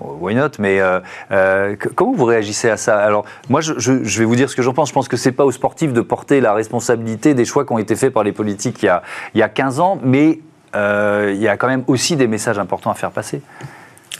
why 0.00 0.34
not, 0.34 0.50
mais 0.58 0.80
euh, 0.80 1.00
euh, 1.30 1.76
comment 1.94 2.12
vous 2.12 2.24
réagissez 2.24 2.70
à 2.70 2.76
ça? 2.76 2.98
Alors 2.98 3.24
moi, 3.48 3.60
je, 3.60 4.18
vais 4.18 4.24
vous 4.24 4.36
dire 4.36 4.48
ce 4.48 4.56
que 4.56 4.62
j'en 4.62 4.72
pense. 4.72 4.88
Je 4.88 4.94
pense 4.94 5.08
que 5.08 5.16
c'est 5.16 5.32
pas 5.32 5.44
aux 5.44 5.52
sportifs 5.52 5.92
de 5.92 6.00
porter 6.00 6.40
la 6.40 6.54
responsabilité 6.54 7.34
des 7.34 7.44
choix 7.44 7.64
qui 7.64 7.72
ont 7.72 7.78
été 7.78 7.96
faits 7.96 8.12
par 8.12 8.24
les 8.24 8.32
politiques 8.32 8.82
il 8.82 8.86
y 8.86 8.88
a, 8.88 9.02
il 9.34 9.38
y 9.38 9.42
a 9.42 9.48
15 9.48 9.80
ans, 9.80 9.98
mais 10.02 10.40
euh, 10.74 11.32
il 11.34 11.40
y 11.40 11.48
a 11.48 11.56
quand 11.56 11.68
même 11.68 11.84
aussi 11.86 12.16
des 12.16 12.26
messages 12.26 12.58
importants 12.58 12.90
à 12.90 12.94
faire 12.94 13.10
passer. 13.10 13.42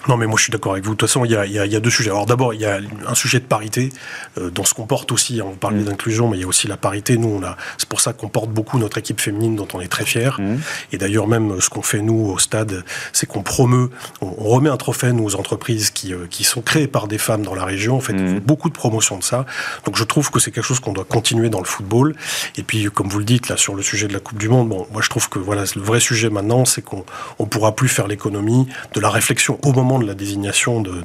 Non, 0.08 0.16
mais 0.16 0.26
moi 0.26 0.36
je 0.36 0.44
suis 0.44 0.52
d'accord 0.52 0.72
avec 0.72 0.84
vous. 0.84 0.92
De 0.92 0.96
toute 0.96 1.08
façon, 1.08 1.24
il 1.24 1.30
y 1.30 1.36
a, 1.36 1.46
il 1.46 1.52
y 1.52 1.76
a, 1.76 1.80
deux 1.80 1.90
sujets. 1.90 2.10
Alors 2.10 2.26
d'abord, 2.26 2.54
il 2.54 2.60
y 2.60 2.66
a 2.66 2.78
un 3.06 3.14
sujet 3.14 3.40
de 3.40 3.44
parité 3.44 3.90
euh, 4.38 4.50
dans 4.50 4.64
ce 4.64 4.74
qu'on 4.74 4.86
porte 4.86 5.12
aussi. 5.12 5.40
Hein, 5.40 5.46
on 5.48 5.54
parle 5.54 5.76
mmh. 5.76 5.84
d'inclusion, 5.84 6.28
mais 6.28 6.36
il 6.36 6.40
y 6.40 6.44
a 6.44 6.46
aussi 6.46 6.68
la 6.68 6.76
parité. 6.76 7.16
Nous, 7.16 7.28
on 7.28 7.42
a, 7.42 7.56
c'est 7.78 7.88
pour 7.88 8.00
ça 8.00 8.12
qu'on 8.12 8.28
porte 8.28 8.50
beaucoup 8.50 8.78
notre 8.78 8.98
équipe 8.98 9.20
féminine, 9.20 9.56
dont 9.56 9.68
on 9.74 9.80
est 9.80 9.88
très 9.88 10.04
fiers. 10.04 10.30
Mmh. 10.38 10.56
Et 10.92 10.98
d'ailleurs, 10.98 11.26
même 11.26 11.60
ce 11.60 11.70
qu'on 11.70 11.82
fait 11.82 12.02
nous 12.02 12.32
au 12.32 12.38
stade, 12.38 12.84
c'est 13.12 13.26
qu'on 13.26 13.42
promeut, 13.42 13.90
on, 14.20 14.30
remet 14.44 14.68
un 14.68 14.76
trophée 14.76 15.12
nous 15.12 15.24
aux 15.24 15.36
entreprises 15.36 15.90
qui, 15.90 16.12
euh, 16.12 16.26
qui 16.28 16.44
sont 16.44 16.60
créées 16.60 16.86
par 16.86 17.08
des 17.08 17.18
femmes 17.18 17.42
dans 17.42 17.54
la 17.54 17.64
région. 17.64 17.96
On 17.96 18.00
fait 18.00 18.12
mmh. 18.12 18.40
beaucoup 18.40 18.68
de 18.68 18.74
promotion 18.74 19.18
de 19.18 19.24
ça. 19.24 19.46
Donc 19.84 19.96
je 19.96 20.04
trouve 20.04 20.30
que 20.30 20.38
c'est 20.38 20.50
quelque 20.50 20.64
chose 20.64 20.80
qu'on 20.80 20.92
doit 20.92 21.04
continuer 21.04 21.48
dans 21.48 21.60
le 21.60 21.66
football. 21.66 22.14
Et 22.56 22.62
puis, 22.62 22.86
comme 22.92 23.08
vous 23.08 23.18
le 23.18 23.24
dites 23.24 23.48
là 23.48 23.56
sur 23.56 23.74
le 23.74 23.82
sujet 23.82 24.06
de 24.06 24.12
la 24.12 24.20
Coupe 24.20 24.38
du 24.38 24.48
Monde, 24.48 24.68
bon, 24.68 24.86
moi 24.92 25.02
je 25.02 25.08
trouve 25.08 25.28
que 25.28 25.38
voilà, 25.38 25.64
le 25.74 25.82
vrai 25.82 26.00
sujet 26.00 26.30
maintenant, 26.30 26.64
c'est 26.64 26.82
qu'on 26.82 27.04
on 27.38 27.46
pourra 27.46 27.74
plus 27.74 27.88
faire 27.88 28.06
l'économie 28.06 28.66
de 28.94 29.00
la 29.00 29.10
réflexion 29.10 29.58
au 29.62 29.72
moment 29.72 29.93
de 29.98 30.06
la 30.06 30.14
désignation 30.14 30.80
de, 30.80 31.02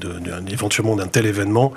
éventuellement 0.52 0.96
d'un 0.96 1.08
tel 1.08 1.26
événement, 1.26 1.74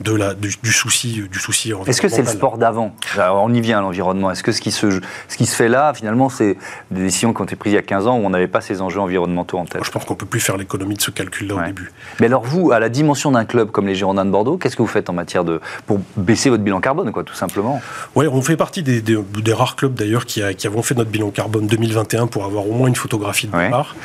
de 0.00 0.14
la, 0.14 0.34
du, 0.34 0.72
souci, 0.72 1.22
du 1.30 1.38
souci 1.38 1.72
Est-ce 1.86 2.00
que 2.00 2.08
c'est 2.08 2.22
le 2.22 2.28
sport 2.28 2.58
d'avant? 2.58 2.94
On 3.18 3.52
y 3.52 3.60
vient 3.60 3.78
à 3.78 3.80
l'environnement. 3.80 4.30
Est-ce 4.30 4.42
que 4.42 4.52
ce 4.52 4.60
qui, 4.60 4.70
se, 4.70 5.00
ce 5.28 5.36
qui 5.36 5.46
se 5.46 5.54
fait 5.54 5.68
là, 5.68 5.92
finalement, 5.94 6.28
c'est 6.28 6.56
des 6.90 7.02
décisions 7.02 7.32
qui 7.32 7.42
ont 7.42 7.44
été 7.44 7.56
prises 7.56 7.72
il 7.72 7.76
y 7.76 7.78
a 7.78 7.82
15 7.82 8.06
ans 8.06 8.16
où 8.16 8.24
on 8.24 8.30
n'avait 8.30 8.48
pas 8.48 8.60
ces 8.60 8.80
enjeux 8.82 9.00
environnementaux 9.00 9.58
en 9.58 9.64
tête? 9.64 9.84
Je 9.84 9.90
pense 9.90 10.04
qu'on 10.04 10.14
ne 10.14 10.18
peut 10.18 10.26
plus 10.26 10.40
faire 10.40 10.56
l'économie 10.56 10.94
de 10.94 11.00
ce 11.00 11.10
calcul-là 11.10 11.54
au 11.54 11.66
début. 11.66 11.92
Mais 12.20 12.26
alors 12.26 12.44
vous, 12.44 12.72
à 12.72 12.78
la 12.78 12.88
dimension 12.88 13.32
d'un 13.32 13.44
club 13.44 13.70
comme 13.70 13.86
les 13.86 13.94
Girondins 13.94 14.24
de 14.24 14.30
Bordeaux, 14.30 14.56
qu'est-ce 14.56 14.76
que 14.76 14.82
vous 14.82 14.88
faites 14.88 15.10
en 15.10 15.12
matière 15.12 15.44
de... 15.44 15.60
pour 15.86 16.00
baisser 16.16 16.50
votre 16.50 16.62
bilan 16.62 16.80
carbone, 16.80 17.12
quoi, 17.12 17.24
tout 17.24 17.34
simplement? 17.34 17.80
Oui, 18.14 18.26
on 18.26 18.42
fait 18.42 18.56
partie 18.56 18.82
des, 18.82 19.00
des, 19.00 19.52
rares 19.52 19.76
clubs 19.76 19.94
d'ailleurs 19.94 20.26
qui, 20.26 20.42
qui, 20.56 20.66
avons 20.66 20.82
fait 20.82 20.94
notre 20.94 21.10
bilan 21.10 21.30
carbone 21.30 21.66
2021 21.66 22.26
pour 22.26 22.44
avoir 22.44 22.68
au 22.68 22.72
moins 22.72 22.88
une 22.88 22.96
photographie 22.96 23.46
de 23.46 23.52
part. 23.52 23.96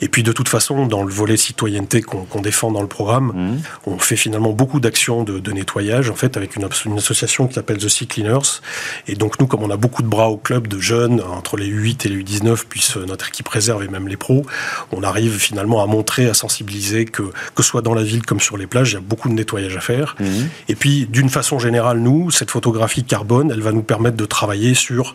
Et 0.00 0.08
puis 0.08 0.22
de 0.22 0.32
toute 0.32 0.48
façon, 0.48 0.86
dans 0.86 1.02
le 1.02 1.10
volet 1.10 1.36
citoyenneté 1.84 2.02
qu'on 2.02 2.40
défend 2.40 2.70
dans 2.70 2.80
le 2.80 2.88
programme. 2.88 3.32
Mmh. 3.34 3.62
On 3.86 3.98
fait 3.98 4.16
finalement 4.16 4.52
beaucoup 4.52 4.80
d'actions 4.80 5.22
de, 5.24 5.52
nettoyage, 5.52 6.10
en 6.10 6.14
fait, 6.14 6.36
avec 6.36 6.56
une, 6.56 6.64
association 6.64 7.46
qui 7.46 7.54
s'appelle 7.54 7.78
The 7.78 7.88
Sea 7.88 8.06
Cleaners. 8.06 8.60
Et 9.06 9.14
donc, 9.14 9.38
nous, 9.40 9.46
comme 9.46 9.62
on 9.62 9.70
a 9.70 9.76
beaucoup 9.76 10.02
de 10.02 10.08
bras 10.08 10.28
au 10.28 10.36
club 10.36 10.66
de 10.66 10.78
jeunes, 10.78 11.20
entre 11.20 11.56
les 11.56 11.68
U8 11.68 12.06
et 12.06 12.08
les 12.08 12.22
U19, 12.22 12.64
puis 12.68 12.84
notre 13.06 13.28
équipe 13.28 13.48
réserve 13.48 13.82
et 13.84 13.88
même 13.88 14.08
les 14.08 14.16
pros, 14.16 14.44
on 14.92 15.02
arrive 15.02 15.38
finalement 15.38 15.82
à 15.82 15.86
montrer, 15.86 16.28
à 16.28 16.34
sensibiliser 16.34 17.04
que, 17.04 17.22
que 17.22 17.62
ce 17.62 17.68
soit 17.68 17.82
dans 17.82 17.94
la 17.94 18.02
ville 18.02 18.24
comme 18.24 18.40
sur 18.40 18.56
les 18.56 18.66
plages, 18.66 18.92
il 18.92 18.94
y 18.94 18.98
a 18.98 19.00
beaucoup 19.00 19.28
de 19.28 19.34
nettoyage 19.34 19.76
à 19.76 19.80
faire. 19.80 20.16
Mmh. 20.18 20.24
Et 20.68 20.74
puis, 20.74 21.06
d'une 21.06 21.28
façon 21.28 21.58
générale, 21.58 21.98
nous, 21.98 22.30
cette 22.30 22.50
photographie 22.50 23.04
carbone, 23.04 23.50
elle 23.50 23.62
va 23.62 23.72
nous 23.72 23.82
permettre 23.82 24.16
de 24.16 24.26
travailler 24.26 24.74
sur 24.74 25.14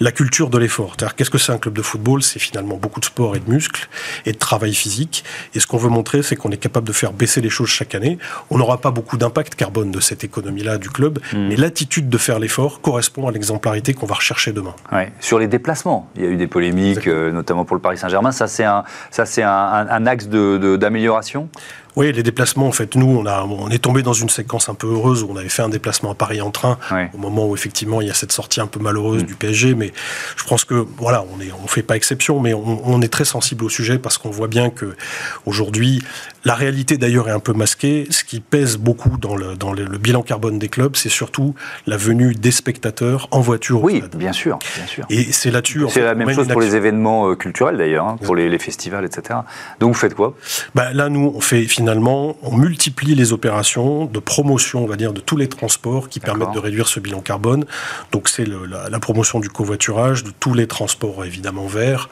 la 0.00 0.12
culture 0.12 0.48
de 0.48 0.58
l'effort. 0.58 0.96
Qu'est-ce 1.16 1.30
que 1.30 1.38
c'est 1.38 1.52
un 1.52 1.58
club 1.58 1.74
de 1.74 1.82
football? 1.82 2.22
C'est 2.22 2.38
finalement 2.38 2.76
beaucoup 2.76 3.00
de 3.00 3.04
sport 3.04 3.36
et 3.36 3.38
de 3.38 3.50
muscles 3.50 3.88
et 4.24 4.32
de 4.32 4.38
travail 4.38 4.74
physique. 4.74 5.24
Et 5.54 5.60
ce 5.60 5.66
qu'on 5.66 5.76
veut 5.76 5.90
montrer, 5.90 6.09
c'est 6.22 6.36
qu'on 6.36 6.50
est 6.50 6.56
capable 6.56 6.86
de 6.86 6.92
faire 6.92 7.12
baisser 7.12 7.40
les 7.40 7.50
choses 7.50 7.68
chaque 7.68 7.94
année. 7.94 8.18
On 8.50 8.58
n'aura 8.58 8.78
pas 8.78 8.90
beaucoup 8.90 9.16
d'impact 9.16 9.54
carbone 9.54 9.90
de 9.90 10.00
cette 10.00 10.24
économie-là 10.24 10.78
du 10.78 10.90
club, 10.90 11.18
hmm. 11.32 11.48
mais 11.48 11.56
l'attitude 11.56 12.08
de 12.08 12.18
faire 12.18 12.38
l'effort 12.38 12.80
correspond 12.80 13.28
à 13.28 13.32
l'exemplarité 13.32 13.94
qu'on 13.94 14.06
va 14.06 14.16
rechercher 14.16 14.52
demain. 14.52 14.74
Sur 15.20 15.38
les 15.38 15.48
déplacements, 15.48 16.08
il 16.16 16.22
y 16.22 16.26
a 16.26 16.30
eu 16.30 16.36
des 16.36 16.46
polémiques, 16.46 17.06
euh, 17.06 17.32
notamment 17.32 17.64
pour 17.64 17.76
le 17.76 17.82
Paris 17.82 17.98
Saint-Germain. 17.98 18.32
Ça, 18.32 18.46
c'est 18.46 18.64
un, 18.64 18.84
ça, 19.10 19.26
c'est 19.26 19.42
un, 19.42 19.50
un, 19.50 20.06
axe 20.06 20.28
d'amélioration? 20.28 21.48
Oui, 21.96 22.12
les 22.12 22.22
déplacements, 22.22 22.68
en 22.68 22.72
fait, 22.72 22.94
nous, 22.94 23.06
on, 23.06 23.26
a, 23.26 23.42
on 23.42 23.68
est 23.70 23.78
tombé 23.78 24.02
dans 24.02 24.12
une 24.12 24.28
séquence 24.28 24.68
un 24.68 24.74
peu 24.74 24.86
heureuse 24.86 25.22
où 25.22 25.28
on 25.30 25.36
avait 25.36 25.48
fait 25.48 25.62
un 25.62 25.68
déplacement 25.68 26.10
à 26.10 26.14
Paris 26.14 26.40
en 26.40 26.50
train, 26.50 26.78
au 27.14 27.18
moment 27.18 27.46
où, 27.48 27.54
effectivement, 27.54 28.00
il 28.00 28.08
y 28.08 28.10
a 28.10 28.14
cette 28.14 28.32
sortie 28.32 28.60
un 28.60 28.66
peu 28.66 28.80
malheureuse 28.80 29.22
mm. 29.22 29.26
du 29.26 29.34
PSG. 29.34 29.74
Mais 29.74 29.92
je 30.36 30.44
pense 30.44 30.64
que, 30.64 30.86
voilà, 30.98 31.24
on 31.32 31.36
ne 31.36 31.44
on 31.62 31.66
fait 31.66 31.82
pas 31.82 31.96
exception, 31.96 32.40
mais 32.40 32.54
on, 32.54 32.88
on, 32.88 33.02
est 33.02 33.08
très 33.08 33.24
sensible 33.24 33.64
au 33.64 33.68
sujet 33.68 33.98
parce 33.98 34.18
qu'on 34.18 34.30
voit 34.30 34.48
bien 34.48 34.70
que 34.70 34.94
aujourd'hui, 35.46 36.02
la 36.44 36.54
réalité 36.54 36.96
d'ailleurs 36.96 37.28
est 37.28 37.32
un 37.32 37.40
peu 37.40 37.52
masquée. 37.52 38.06
Ce 38.10 38.24
qui 38.24 38.40
pèse 38.40 38.76
beaucoup 38.76 39.16
dans 39.18 39.36
le, 39.36 39.56
dans 39.56 39.72
le, 39.72 39.84
bilan 39.98 40.22
carbone 40.22 40.58
des 40.58 40.68
clubs, 40.68 40.96
c'est 40.96 41.08
surtout 41.08 41.54
la 41.86 41.96
venue 41.96 42.34
des 42.34 42.50
spectateurs 42.50 43.28
en 43.30 43.40
voiture. 43.40 43.82
Oui, 43.82 44.02
bien 44.14 44.32
sûr, 44.32 44.58
bien 44.76 44.86
sûr. 44.86 45.06
Et 45.10 45.32
c'est 45.32 45.50
là-dessus. 45.50 45.84
C'est 45.88 46.02
la 46.02 46.14
même 46.14 46.30
chose 46.32 46.48
pour 46.48 46.60
les 46.60 46.76
événements 46.76 47.30
euh, 47.30 47.34
culturels 47.34 47.76
d'ailleurs, 47.76 48.06
hein, 48.06 48.16
pour 48.22 48.36
les, 48.36 48.48
les, 48.48 48.58
festivals, 48.58 49.04
etc. 49.04 49.40
Donc 49.80 49.94
vous 49.94 49.98
faites 49.98 50.14
quoi? 50.14 50.34
Bah, 50.74 50.92
Là, 50.92 51.08
nous, 51.08 51.32
on 51.34 51.40
fait 51.40 51.62
finalement, 51.80 52.36
on 52.42 52.58
multiplie 52.58 53.14
les 53.14 53.32
opérations 53.32 54.04
de 54.04 54.18
promotion, 54.18 54.84
on 54.84 54.86
va 54.86 54.96
dire, 54.96 55.14
de 55.14 55.20
tous 55.22 55.38
les 55.38 55.48
transports 55.48 56.10
qui 56.10 56.20
permettent 56.20 56.52
de 56.52 56.58
réduire 56.58 56.88
ce 56.88 57.00
bilan 57.00 57.20
carbone. 57.22 57.64
Donc 58.12 58.28
c'est 58.28 58.44
la, 58.44 58.90
la, 58.90 59.00
promotion 59.00 59.40
du 59.40 59.48
covoiturage, 59.48 60.22
de 60.22 60.30
tous 60.30 60.52
les 60.52 60.66
transports 60.66 61.24
évidemment 61.24 61.66
verts 61.66 62.10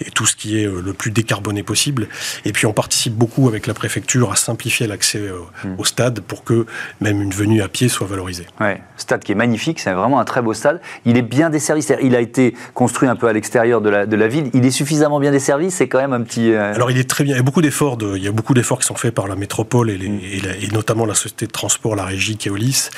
et 0.00 0.12
tout 0.12 0.24
ce 0.24 0.36
qui 0.36 0.62
est 0.62 0.66
euh, 0.66 0.80
le 0.80 0.92
plus 0.92 1.10
décarboné 1.10 1.64
possible. 1.64 2.06
Et 2.44 2.52
puis 2.52 2.64
on 2.66 2.72
participe 2.72 3.14
beaucoup 3.14 3.48
avec 3.48 3.66
la 3.66 3.74
préfecture 3.74 4.30
à 4.30 4.36
simplifier 4.36 4.86
l'accès 4.86 5.18
euh, 5.18 5.40
hmm. 5.64 5.74
au 5.78 5.84
stade 5.84 6.20
pour 6.20 6.44
que 6.44 6.66
même 7.00 7.20
une 7.20 7.32
venue 7.32 7.60
à 7.60 7.66
pied 7.66 7.88
soit 7.88 8.06
valorisée. 8.06 8.46
Ouais, 8.60 8.80
stade 8.96 9.24
qui 9.24 9.32
est 9.32 9.34
magnifique, 9.34 9.80
c'est 9.80 9.94
vraiment 9.94 10.20
un 10.20 10.24
très 10.24 10.42
beau 10.42 10.54
stade. 10.54 10.80
Il 11.04 11.16
est 11.16 11.22
bien 11.22 11.50
desservi, 11.50 11.84
il 12.04 12.14
a 12.14 12.20
été 12.20 12.54
construit 12.72 13.08
un 13.08 13.16
peu 13.16 13.26
à 13.26 13.32
l'extérieur 13.32 13.80
de 13.80 13.90
la, 13.90 14.06
de 14.06 14.14
la 14.14 14.28
ville. 14.28 14.48
Il 14.54 14.64
est 14.64 14.70
suffisamment 14.70 15.18
bien 15.18 15.32
desservi, 15.32 15.72
c'est 15.72 15.88
quand 15.88 15.98
même 15.98 16.12
un 16.12 16.22
petit. 16.22 16.52
Euh, 16.52 16.72
Alors 16.72 16.92
il 16.92 16.98
est 16.98 17.10
très 17.10 17.24
bien. 17.24 17.34
Il 17.34 17.38
y 17.38 17.40
a 17.40 17.42
beaucoup 17.42 17.62
d'efforts, 17.62 17.96
de, 17.96 18.16
il 18.16 18.22
y 18.22 18.28
a 18.28 18.32
beaucoup 18.32 18.54
d'efforts 18.54 18.78
qui 18.78 18.86
sont 18.86 18.94
faits 18.94 19.07
par 19.10 19.28
la 19.28 19.36
métropole 19.36 19.90
et, 19.90 19.98
les, 19.98 20.08
hmm. 20.08 20.20
et, 20.62 20.68
notamment 20.72 21.06
la 21.06 21.14
société 21.14 21.46
de 21.46 21.52
transport, 21.52 21.96
la 21.96 22.04
régie 22.04 22.36
Keolis. 22.36 22.90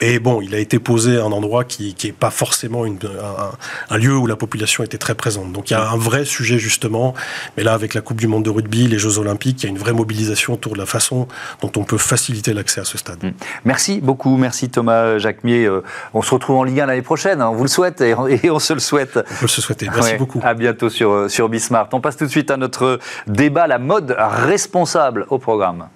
Et 0.00 0.18
bon, 0.18 0.40
il 0.40 0.54
a 0.54 0.58
été 0.58 0.78
posé 0.78 1.18
à 1.18 1.24
un 1.24 1.32
endroit 1.32 1.64
qui 1.64 1.94
n'est 2.04 2.12
pas 2.12 2.30
forcément 2.30 2.84
une, 2.86 2.98
un, 3.04 3.94
un, 3.94 3.98
lieu 3.98 4.16
où 4.16 4.26
la 4.26 4.36
population 4.36 4.84
était 4.84 4.98
très 4.98 5.14
présente. 5.14 5.52
Donc 5.52 5.70
il 5.70 5.74
y 5.74 5.76
a 5.76 5.88
un 5.88 5.96
vrai 5.96 6.24
sujet 6.24 6.58
justement. 6.58 7.14
Mais 7.56 7.62
là, 7.62 7.74
avec 7.74 7.94
la 7.94 8.00
Coupe 8.00 8.18
du 8.18 8.26
Monde 8.26 8.44
de 8.44 8.50
rugby, 8.50 8.86
les 8.88 8.98
Jeux 8.98 9.18
Olympiques, 9.18 9.62
il 9.62 9.66
y 9.66 9.68
a 9.68 9.70
une 9.70 9.78
vraie 9.78 9.92
mobilisation 9.92 10.54
autour 10.54 10.74
de 10.74 10.78
la 10.78 10.86
façon 10.86 11.28
dont 11.62 11.72
on 11.76 11.84
peut 11.84 11.98
faciliter 11.98 12.52
l'accès 12.52 12.80
à 12.80 12.84
ce 12.84 12.98
stade. 12.98 13.22
Hmm. 13.22 13.32
Merci 13.64 14.00
beaucoup, 14.00 14.36
merci 14.36 14.68
Thomas 14.68 15.18
Jacquemier. 15.18 15.64
Euh, 15.64 15.82
on 16.14 16.22
se 16.22 16.32
retrouve 16.32 16.56
en 16.56 16.64
Ligue 16.64 16.80
1 16.80 16.86
l'année 16.86 17.02
prochaine, 17.02 17.40
hein. 17.40 17.48
on 17.50 17.54
vous 17.54 17.64
le 17.64 17.68
souhaite 17.68 18.00
et 18.00 18.14
on 18.50 18.58
se 18.58 18.72
le 18.72 18.80
souhaite. 18.80 19.18
On 19.18 19.40
peut 19.40 19.48
se 19.48 19.60
souhaiter. 19.60 19.88
Merci 19.94 20.14
beaucoup. 20.14 20.40
À 20.42 20.54
bientôt 20.54 20.90
sur, 20.90 21.10
euh, 21.10 21.28
sur 21.28 21.48
Bismart. 21.48 21.88
On 21.92 22.00
passe 22.00 22.16
tout 22.16 22.26
de 22.26 22.30
suite 22.30 22.50
à 22.50 22.56
notre 22.56 22.98
débat, 23.26 23.66
la 23.66 23.78
mode 23.78 24.14
responsable 24.18 25.26
au 25.30 25.38
programme. 25.38 25.55
slogan? 25.56 25.95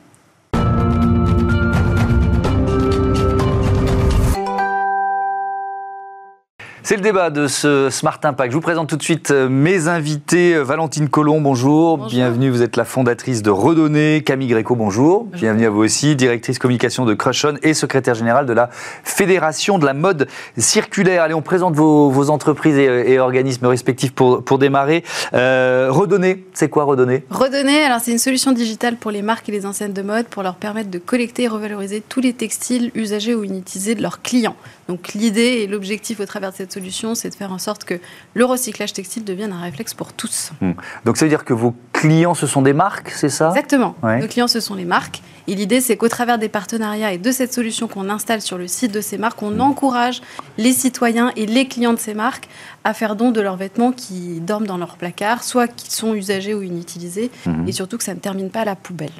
C'est 6.90 6.96
le 6.96 7.02
débat 7.02 7.30
de 7.30 7.46
ce 7.46 7.88
Smart 7.88 8.18
Impact. 8.20 8.50
Je 8.50 8.56
vous 8.56 8.60
présente 8.60 8.88
tout 8.88 8.96
de 8.96 9.02
suite 9.04 9.30
euh, 9.30 9.48
mes 9.48 9.86
invités. 9.86 10.56
Euh, 10.56 10.64
Valentine 10.64 11.08
Colomb, 11.08 11.40
bonjour. 11.40 12.08
Bienvenue, 12.08 12.50
vous 12.50 12.62
êtes 12.62 12.76
la 12.76 12.84
fondatrice 12.84 13.42
de 13.42 13.50
Redonner. 13.50 14.24
Camille 14.24 14.48
Gréco, 14.48 14.74
bonjour. 14.74 15.26
Bienvenue 15.26 15.66
à 15.66 15.70
vous 15.70 15.84
aussi, 15.84 16.16
directrice 16.16 16.58
communication 16.58 17.04
de 17.04 17.14
Crushon 17.14 17.58
et 17.62 17.74
secrétaire 17.74 18.16
générale 18.16 18.44
de 18.44 18.52
la 18.52 18.70
Fédération 19.04 19.78
de 19.78 19.86
la 19.86 19.94
mode 19.94 20.26
circulaire. 20.58 21.22
Allez, 21.22 21.34
on 21.34 21.42
présente 21.42 21.76
vos, 21.76 22.28
entreprises 22.28 22.76
et, 22.76 23.20
organismes 23.20 23.66
respectifs 23.66 24.10
pour, 24.10 24.42
pour 24.42 24.58
démarrer. 24.58 25.04
Euh, 25.32 25.90
Redonner, 25.92 26.44
c'est 26.54 26.70
quoi 26.70 26.82
Redonner? 26.82 27.22
Redonner, 27.30 27.84
alors 27.84 28.00
c'est 28.00 28.10
une 28.10 28.18
solution 28.18 28.50
digitale 28.50 28.96
pour 28.96 29.12
les 29.12 29.22
marques 29.22 29.48
et 29.48 29.52
les 29.52 29.64
enseignes 29.64 29.92
de 29.92 30.02
mode 30.02 30.26
pour 30.26 30.42
leur 30.42 30.56
permettre 30.56 30.90
de 30.90 30.98
collecter 30.98 31.44
et 31.44 31.48
revaloriser 31.48 32.02
tous 32.08 32.20
les 32.20 32.32
textiles 32.32 32.90
usagés 32.96 33.36
ou 33.36 33.44
inutilisés 33.44 33.94
de 33.94 34.02
leurs 34.02 34.22
clients. 34.22 34.56
Donc 34.88 35.12
l'idée 35.14 35.60
et 35.62 35.66
l'objectif 35.68 36.18
au 36.18 36.26
travers 36.26 36.50
de 36.50 36.56
cette 36.56 36.72
solution, 36.72 36.79
c'est 37.14 37.30
de 37.30 37.34
faire 37.34 37.52
en 37.52 37.58
sorte 37.58 37.84
que 37.84 37.94
le 38.34 38.44
recyclage 38.44 38.92
textile 38.92 39.24
devienne 39.24 39.52
un 39.52 39.60
réflexe 39.60 39.94
pour 39.94 40.12
tous. 40.12 40.52
Hmm. 40.60 40.72
Donc 41.04 41.16
ça 41.16 41.24
veut 41.24 41.28
dire 41.28 41.44
que 41.44 41.54
vos 41.54 41.74
clients, 41.92 42.34
ce 42.34 42.46
sont 42.46 42.62
des 42.62 42.72
marques, 42.72 43.10
c'est 43.10 43.28
ça? 43.28 43.48
Exactement. 43.50 43.94
Nos 44.02 44.26
clients, 44.26 44.48
ce 44.48 44.60
sont 44.60 44.74
les 44.74 44.84
marques. 44.84 45.22
Et 45.46 45.54
l'idée, 45.54 45.80
c'est 45.80 45.96
qu'au 45.96 46.08
travers 46.08 46.38
des 46.38 46.48
partenariats 46.48 47.12
et 47.12 47.18
de 47.18 47.32
cette 47.32 47.52
solution 47.52 47.88
qu'on 47.88 48.08
installe 48.08 48.40
sur 48.40 48.56
le 48.56 48.68
site 48.68 48.92
de 48.92 49.00
ces 49.00 49.18
marques, 49.18 49.42
on 49.42 49.50
hmm. 49.50 49.60
encourage 49.60 50.22
les 50.58 50.72
citoyens 50.72 51.32
et 51.36 51.46
les 51.46 51.66
clients 51.66 51.92
de 51.92 51.98
ces 51.98 52.14
marques 52.14 52.48
à 52.84 52.94
faire 52.94 53.16
don 53.16 53.30
de 53.30 53.40
leurs 53.40 53.56
vêtements 53.56 53.92
qui 53.92 54.40
dorment 54.40 54.66
dans 54.66 54.78
leur 54.78 54.96
placard, 54.96 55.42
soit 55.42 55.68
qui 55.68 55.90
sont 55.90 56.14
usagés 56.14 56.54
ou 56.54 56.62
inutilisés, 56.62 57.30
hmm. 57.46 57.68
et 57.68 57.72
surtout 57.72 57.98
que 57.98 58.04
ça 58.04 58.14
ne 58.14 58.20
termine 58.20 58.50
pas 58.50 58.60
à 58.60 58.64
la 58.64 58.76
poubelle. 58.76 59.10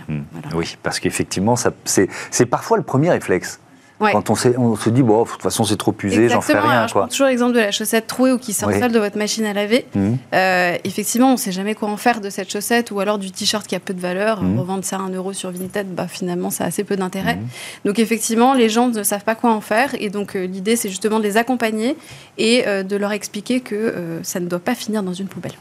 Oui, 0.55 0.77
parce 0.83 1.01
qu'effectivement, 1.01 1.57
c'est 1.85 2.47
parfois 2.47 2.77
le 2.77 2.83
premier 2.83 3.11
réflexe. 3.11 3.61
Quand 4.01 4.31
on, 4.31 4.35
on, 4.59 4.77
se 4.77 4.91
dit, 4.91 5.03
bon, 5.03 5.25
de 5.25 5.29
toute 5.29 5.43
façon, 5.43 5.65
c'est 5.65 5.77
trop 5.77 5.95
usé, 6.03 6.29
j'en 6.29 6.41
fais 6.41 6.59
rien. 6.59 6.87
je 6.87 6.95
prends 6.95 7.07
toujours 7.07 7.27
l'exemple 7.27 7.53
de 7.53 7.61
la 7.61 7.71
chaussette 7.71 8.07
trouée 8.07 8.33
ou 8.33 8.39
qui 8.39 8.53
sort 8.55 8.71
de 8.71 8.99
votre 8.99 9.19
machine 9.19 9.45
à 9.45 9.53
laver. 9.53 9.87
Mmh. 9.95 10.15
Euh, 10.35 10.77
effectivement, 10.85 11.29
on 11.29 11.33
ne 11.33 11.37
sait 11.37 11.53
jamais 11.53 11.75
quoi 11.75 11.89
en 11.89 11.97
faire 11.97 12.21
de 12.21 12.31
cette 12.31 12.51
chaussette 12.51 12.91
ou 12.91 13.01
alors 13.01 13.19
du 13.19 13.31
t-shirt 13.31 13.67
qui 13.67 13.75
a 13.75 13.81
peu 13.81 13.93
de 13.93 14.01
valeur. 14.01 14.43
Mmh. 14.43 14.59
Revendre 14.59 14.85
ça 14.85 14.97
à 14.97 15.01
un 15.01 15.11
euro 15.11 15.33
sur 15.35 15.51
Vinted, 15.51 15.95
bah, 15.95 16.07
finalement, 16.09 16.51
ça 16.51 16.65
a 16.65 16.67
assez 16.69 16.83
peu 16.83 16.97
d'intérêt. 16.97 17.37
Mmh. 17.37 17.49
Donc, 17.85 17.99
effectivement, 17.99 18.55
les 18.55 18.71
gens 18.71 18.89
ne 18.89 19.03
savent 19.03 19.25
pas 19.25 19.35
quoi 19.35 19.53
en 19.53 19.61
faire. 19.61 19.91
Et 20.01 20.09
donc, 20.09 20.35
euh, 20.35 20.47
l'idée, 20.47 20.77
c'est 20.77 20.89
justement 20.89 21.19
de 21.19 21.25
les 21.25 21.37
accompagner 21.37 21.97
et 22.39 22.67
euh, 22.67 22.83
de 22.83 22.97
leur 22.97 23.13
expliquer 23.13 23.61
que 23.61 24.21
ça 24.23 24.41
ne 24.41 24.47
doit 24.47 24.61
pas 24.61 24.75
finir 24.75 25.03
dans 25.03 25.13
une 25.13 25.29
poubelle. 25.29 25.53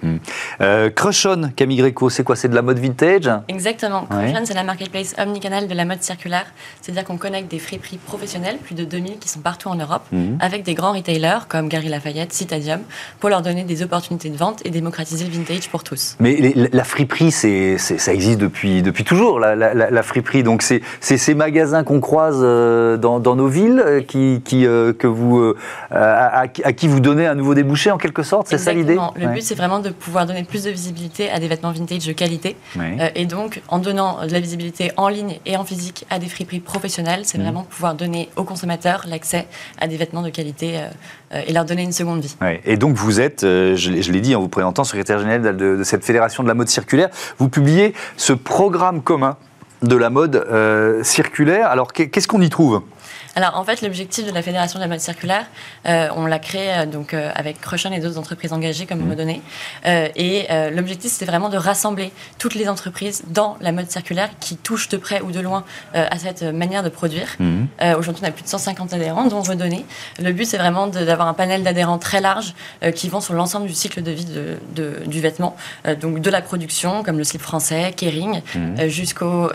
Crushon, 0.96 1.52
Camille 1.56 1.78
Gréco, 1.78 2.10
c'est 2.10 2.24
quoi? 2.24 2.36
C'est 2.36 2.48
de 2.48 2.56
la 2.56 2.62
mode 2.62 2.80
vintage? 2.80 3.30
Exactement. 3.48 4.06
Crushon, 4.06 4.44
c'est 4.46 4.54
la 4.54 4.64
marketplace 4.64 5.14
omnicanal 5.18 5.68
de 5.68 5.74
la 5.74 5.86
mode 5.86 6.02
circulaire. 6.02 6.46
C'est-à-dire 6.82 7.04
qu'on 7.04 7.18
connecte 7.18 7.52
des 7.52 7.60
friperies 7.60 7.98
professionnelles 7.98 8.29
plus 8.64 8.76
de 8.76 8.86
2000 8.86 9.20
qui 9.20 9.30
sont 9.30 9.40
partout 9.40 9.70
en 9.70 9.76
Europe, 9.76 10.04
mhm. 10.12 10.38
avec 10.40 10.64
des 10.64 10.74
grands 10.74 10.94
retailers 10.94 11.48
comme 11.48 11.68
Gary 11.68 11.90
Lafayette, 11.90 12.34
Citadium, 12.34 12.80
pour 13.20 13.30
leur 13.30 13.42
donner 13.42 13.64
des 13.64 13.82
opportunités 13.84 14.30
de 14.30 14.38
vente 14.38 14.62
et 14.66 14.70
démocratiser 14.70 15.26
le 15.26 15.32
vintage 15.32 15.70
pour 15.70 15.84
tous. 15.84 16.16
Mais 16.20 16.54
la 16.72 16.84
friperie, 16.84 17.32
c'est, 17.32 17.78
ça 17.78 18.14
existe 18.14 18.40
depuis, 18.40 18.82
depuis 18.82 19.04
toujours, 19.04 19.40
la, 19.40 19.56
la, 19.56 20.04
friperie. 20.04 20.44
Donc 20.44 20.62
c'est, 20.62 20.82
ces 21.00 21.36
magasins 21.36 21.84
qu'on 21.84 22.00
croise 22.00 22.40
euh, 22.42 22.98
dans, 22.98 23.20
nos 23.36 23.48
villes 23.48 23.82
euh, 23.86 24.02
qui, 24.02 24.42
qui 24.44 24.66
euh, 24.66 24.94
que 24.94 25.08
vous, 25.08 25.54
à, 25.92 26.48
qui 26.48 26.88
vous 26.88 27.00
donnez 27.00 27.28
un 27.28 27.36
nouveau 27.36 27.54
débouché 27.54 27.92
en 27.92 27.98
quelque 27.98 28.24
sorte, 28.24 28.48
c'est 28.48 28.58
ça 28.58 28.74
l'idée 28.74 28.98
Le 29.16 29.28
but, 29.28 29.42
c'est 29.42 29.56
vraiment 29.56 29.80
de 29.80 29.90
pouvoir 29.90 30.26
donner 30.26 30.44
plus 30.44 30.64
de 30.64 30.72
visibilité 30.72 31.30
à 31.30 31.40
des 31.40 31.48
vêtements 31.48 31.72
vintage 31.72 32.06
de 32.06 32.14
qualité. 32.14 32.56
et 33.16 33.26
donc, 33.26 33.62
en 33.68 33.80
donnant 33.80 34.26
de 34.26 34.32
la 34.32 34.40
visibilité 34.40 34.92
en 34.98 35.08
ligne 35.08 35.40
et 35.46 35.58
en 35.58 35.64
physique 35.64 36.06
à 36.10 36.20
des 36.20 36.28
friperies 36.28 36.60
professionnelles, 36.60 37.22
c'est 37.24 37.38
mhm. 37.38 37.44
vraiment 37.44 37.64
pouvoir 37.64 37.96
donner 37.96 38.19
aux 38.36 38.44
consommateurs 38.44 39.06
l'accès 39.08 39.48
à 39.80 39.88
des 39.88 39.98
vêtements 39.98 40.22
de 40.22 40.30
qualité 40.30 40.78
euh, 40.78 40.88
euh, 41.34 41.42
et 41.48 41.54
leur 41.54 41.66
donner 41.66 41.84
une 41.84 41.92
seconde 41.92 42.22
vie. 42.22 42.36
Et 42.66 42.78
donc 42.78 42.96
vous 42.96 43.22
êtes, 43.22 43.44
euh, 43.44 43.76
je, 43.76 43.92
l'ai 43.92 44.22
dit 44.22 44.36
en 44.36 44.42
vous 44.42 44.50
présentant, 44.50 44.84
secrétaire 44.84 45.20
général 45.20 45.56
de, 45.56 45.84
cette 45.84 46.04
fédération 46.04 46.44
de 46.44 46.48
la 46.48 46.54
mode 46.54 46.70
circulaire, 46.70 47.10
vous 47.38 47.50
publiez 47.50 47.94
ce 48.18 48.34
programme 48.34 49.02
commun 49.02 49.38
de 49.82 49.96
la 49.96 50.10
mode 50.10 50.46
circulaire. 51.04 51.68
Alors 51.68 51.94
qu'est-ce 51.94 52.28
qu'on 52.28 52.42
y 52.42 52.50
trouve? 52.50 52.82
Alors 53.36 53.58
en 53.58 53.64
fait, 53.64 53.82
l'objectif 53.82 54.26
de 54.26 54.32
la 54.32 54.42
Fédération 54.42 54.80
de 54.80 54.84
la 54.84 54.90
mode 54.90 55.00
circulaire, 55.00 55.46
euh, 55.88 56.10
on 56.16 56.26
l'a 56.26 56.40
créé 56.40 56.72
euh, 56.72 56.86
donc 56.86 57.14
euh, 57.14 57.32
avec 57.36 57.62
Crushon 57.62 57.92
et 57.92 58.00
d'autres 58.00 58.18
entreprises 58.18 58.54
engagées 58.54 58.86
comme. 58.86 59.10
Redonné. 59.10 59.42
et 59.86 60.48
l'objectif, 60.72 61.12
c'était 61.12 61.26
vraiment 61.26 61.50
de 61.50 61.58
rassembler 61.58 62.12
toutes 62.38 62.54
les 62.54 62.70
entreprises 62.70 63.24
dans 63.28 63.58
la 63.60 63.72
mode 63.72 63.90
circulaire 63.90 64.30
qui 64.40 64.56
touchent 64.56 64.90
de 64.90 64.98
près 64.98 65.22
ou 65.22 65.32
de 65.32 65.40
loin 65.40 65.64
à 65.94 66.20
cette 66.20 66.44
manière 66.44 66.84
de 66.84 66.90
produire. 66.90 67.36
Mmh. 67.40 67.66
Aujourd'hui, 67.98 68.22
on 68.24 68.28
a 68.28 68.32
plus 68.32 68.44
de 68.44 68.50
150 68.50 68.94
adhérents, 68.94 69.26
dont 69.26 69.42
Redonné. 69.42 69.86
Le 70.22 70.32
but, 70.32 70.46
c'est 70.46 70.58
vraiment 70.58 70.88
d'avoir 70.88 71.28
un 71.28 71.34
panel 71.34 71.64
d'adhérents 71.64 71.98
très 71.98 72.22
large 72.22 72.54
qui 72.94 73.10
vont 73.10 73.22
sur 73.22 73.34
l'ensemble 73.34 73.68
du 73.68 73.74
cycle 73.74 74.04
de 74.04 74.12
vie 74.12 74.26
de, 74.26 75.06
du 75.08 75.22
vêtement, 75.22 75.56
donc 76.00 76.20
de 76.20 76.30
la 76.30 76.42
production, 76.42 77.04
comme 77.04 77.18
le 77.18 77.24
slip 77.24 77.42
français, 77.42 77.94
Kering, 77.96 78.42
mmh. 78.54 78.88
jusqu'au 78.88 79.50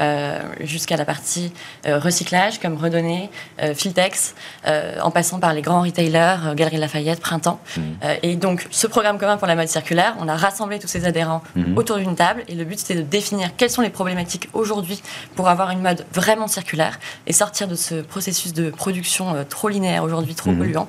jusqu'à 0.61 0.97
la 0.97 1.05
partie 1.05 1.53
recyclage, 1.87 2.59
comme 2.59 2.77
Redonné. 2.77 3.31
Filtex, 3.75 4.35
euh, 4.67 4.99
en 5.01 5.11
passant 5.11 5.39
par 5.39 5.53
les 5.53 5.63
grands 5.63 5.83
retailers, 5.83 6.47
euh, 6.47 6.55
Galerie 6.55 6.79
Lafayette, 6.79 7.21
Printemps. 7.21 7.61
Mmh. 7.77 7.81
Euh, 8.05 8.17
et 8.23 8.37
donc, 8.37 8.67
ce 8.71 8.87
programme 8.87 9.19
commun 9.19 9.37
pour 9.37 9.47
la 9.47 9.55
mode 9.55 9.69
circulaire, 9.69 10.17
on 10.21 10.29
a 10.29 10.37
rassemblé 10.37 10.79
tous 10.79 10.89
ces 10.89 11.05
adhérents 11.05 11.43
mmh. 11.55 11.77
autour 11.77 11.97
d'une 11.97 12.15
table. 12.15 12.45
Et 12.49 12.55
le 12.55 12.65
but, 12.65 12.79
c'était 12.79 12.97
de 12.97 13.03
définir 13.03 13.57
quelles 13.57 13.71
sont 13.71 13.83
les 13.83 13.91
problématiques 13.91 14.49
aujourd'hui 14.53 15.03
pour 15.37 15.49
avoir 15.49 15.71
une 15.71 15.81
mode 15.81 16.05
vraiment 16.13 16.47
circulaire 16.47 16.99
et 17.27 17.33
sortir 17.33 17.69
de 17.69 17.75
ce 17.75 17.97
processus 17.97 18.53
de 18.53 18.71
production 18.71 19.45
trop 19.49 19.69
linéaire 19.69 20.05
aujourd'hui, 20.05 20.35
trop 20.35 20.51
mmh. 20.51 20.59
polluant. 20.59 20.89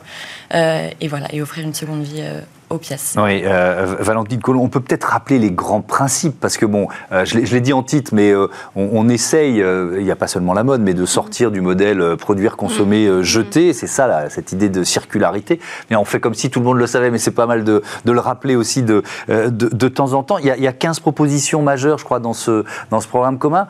et 0.54 1.08
voilà, 1.08 1.28
et 1.34 1.42
offrir 1.42 1.66
une 1.66 1.74
seconde 1.74 2.04
vie 2.04 2.24
aux 2.70 2.78
pièces. 2.78 3.16
Oui, 3.18 3.42
euh, 3.46 3.96
Valentine 4.00 4.42
Colomb, 4.42 4.64
on 4.64 4.70
peut 4.70 4.80
peut-être 4.80 5.06
rappeler 5.06 5.40
les 5.40 5.52
grands 5.52 5.82
principes, 5.82 6.40
parce 6.40 6.58
que 6.58 6.66
bon, 6.66 6.88
euh, 7.12 7.26
je 7.26 7.38
l'ai 7.38 7.62
dit 7.62 7.74
en 7.74 7.84
titre, 7.84 8.12
mais 8.14 8.32
euh, 8.32 8.48
on, 8.76 9.08
essaye, 9.10 9.58
il 9.58 10.04
n'y 10.04 10.12
a 10.12 10.16
pas 10.16 10.28
seulement 10.28 10.54
la 10.54 10.64
mode, 10.64 10.82
mais 10.82 10.94
de 10.94 11.06
sortir 11.06 11.52
du 11.52 11.62
modèle 11.62 12.18
produire, 12.18 12.58
consommer, 12.58 13.08
mm. 13.08 13.22
jeter, 13.22 13.74
c'est 13.74 13.88
ça, 13.88 14.30
cette 14.30 14.52
idée 14.52 14.70
de 14.70 14.84
circularité. 14.84 15.60
Mais 15.90 15.96
on 15.96 16.06
fait 16.06 16.20
comme 16.20 16.34
si 16.34 16.50
tout 16.50 16.60
le 16.60 16.66
monde 16.66 16.78
le 16.78 16.88
savait, 16.88 17.12
mais 17.12 17.20
c'est 17.20 17.32
pas 17.32 17.46
mal 17.46 17.64
de, 17.64 17.82
le 18.06 18.20
rappeler 18.20 18.56
aussi 18.56 18.82
de, 18.82 19.04
de, 19.28 19.88
temps 19.88 20.14
en 20.14 20.24
temps. 20.24 20.38
Il 20.38 20.46
y, 20.46 20.52
a, 20.52 20.58
il 20.58 20.64
y, 20.64 20.68
a, 20.68 20.74
15 20.74 21.00
propositions 21.00 21.62
majeures, 21.62 21.98
je 21.98 22.06
crois, 22.06 22.20
dans 22.20 22.34
ce, 22.34 22.64
dans 22.90 23.00
ce 23.00 23.08
programme 23.08 23.38
commun. 23.38 23.68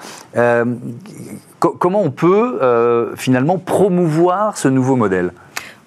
comment 1.60 2.02
on 2.02 2.12
peut 2.12 3.14
finalement 3.16 3.58
promouvoir 3.58 4.58
ce 4.58 4.68
nouveau 4.68 4.96
modèle? 4.96 5.32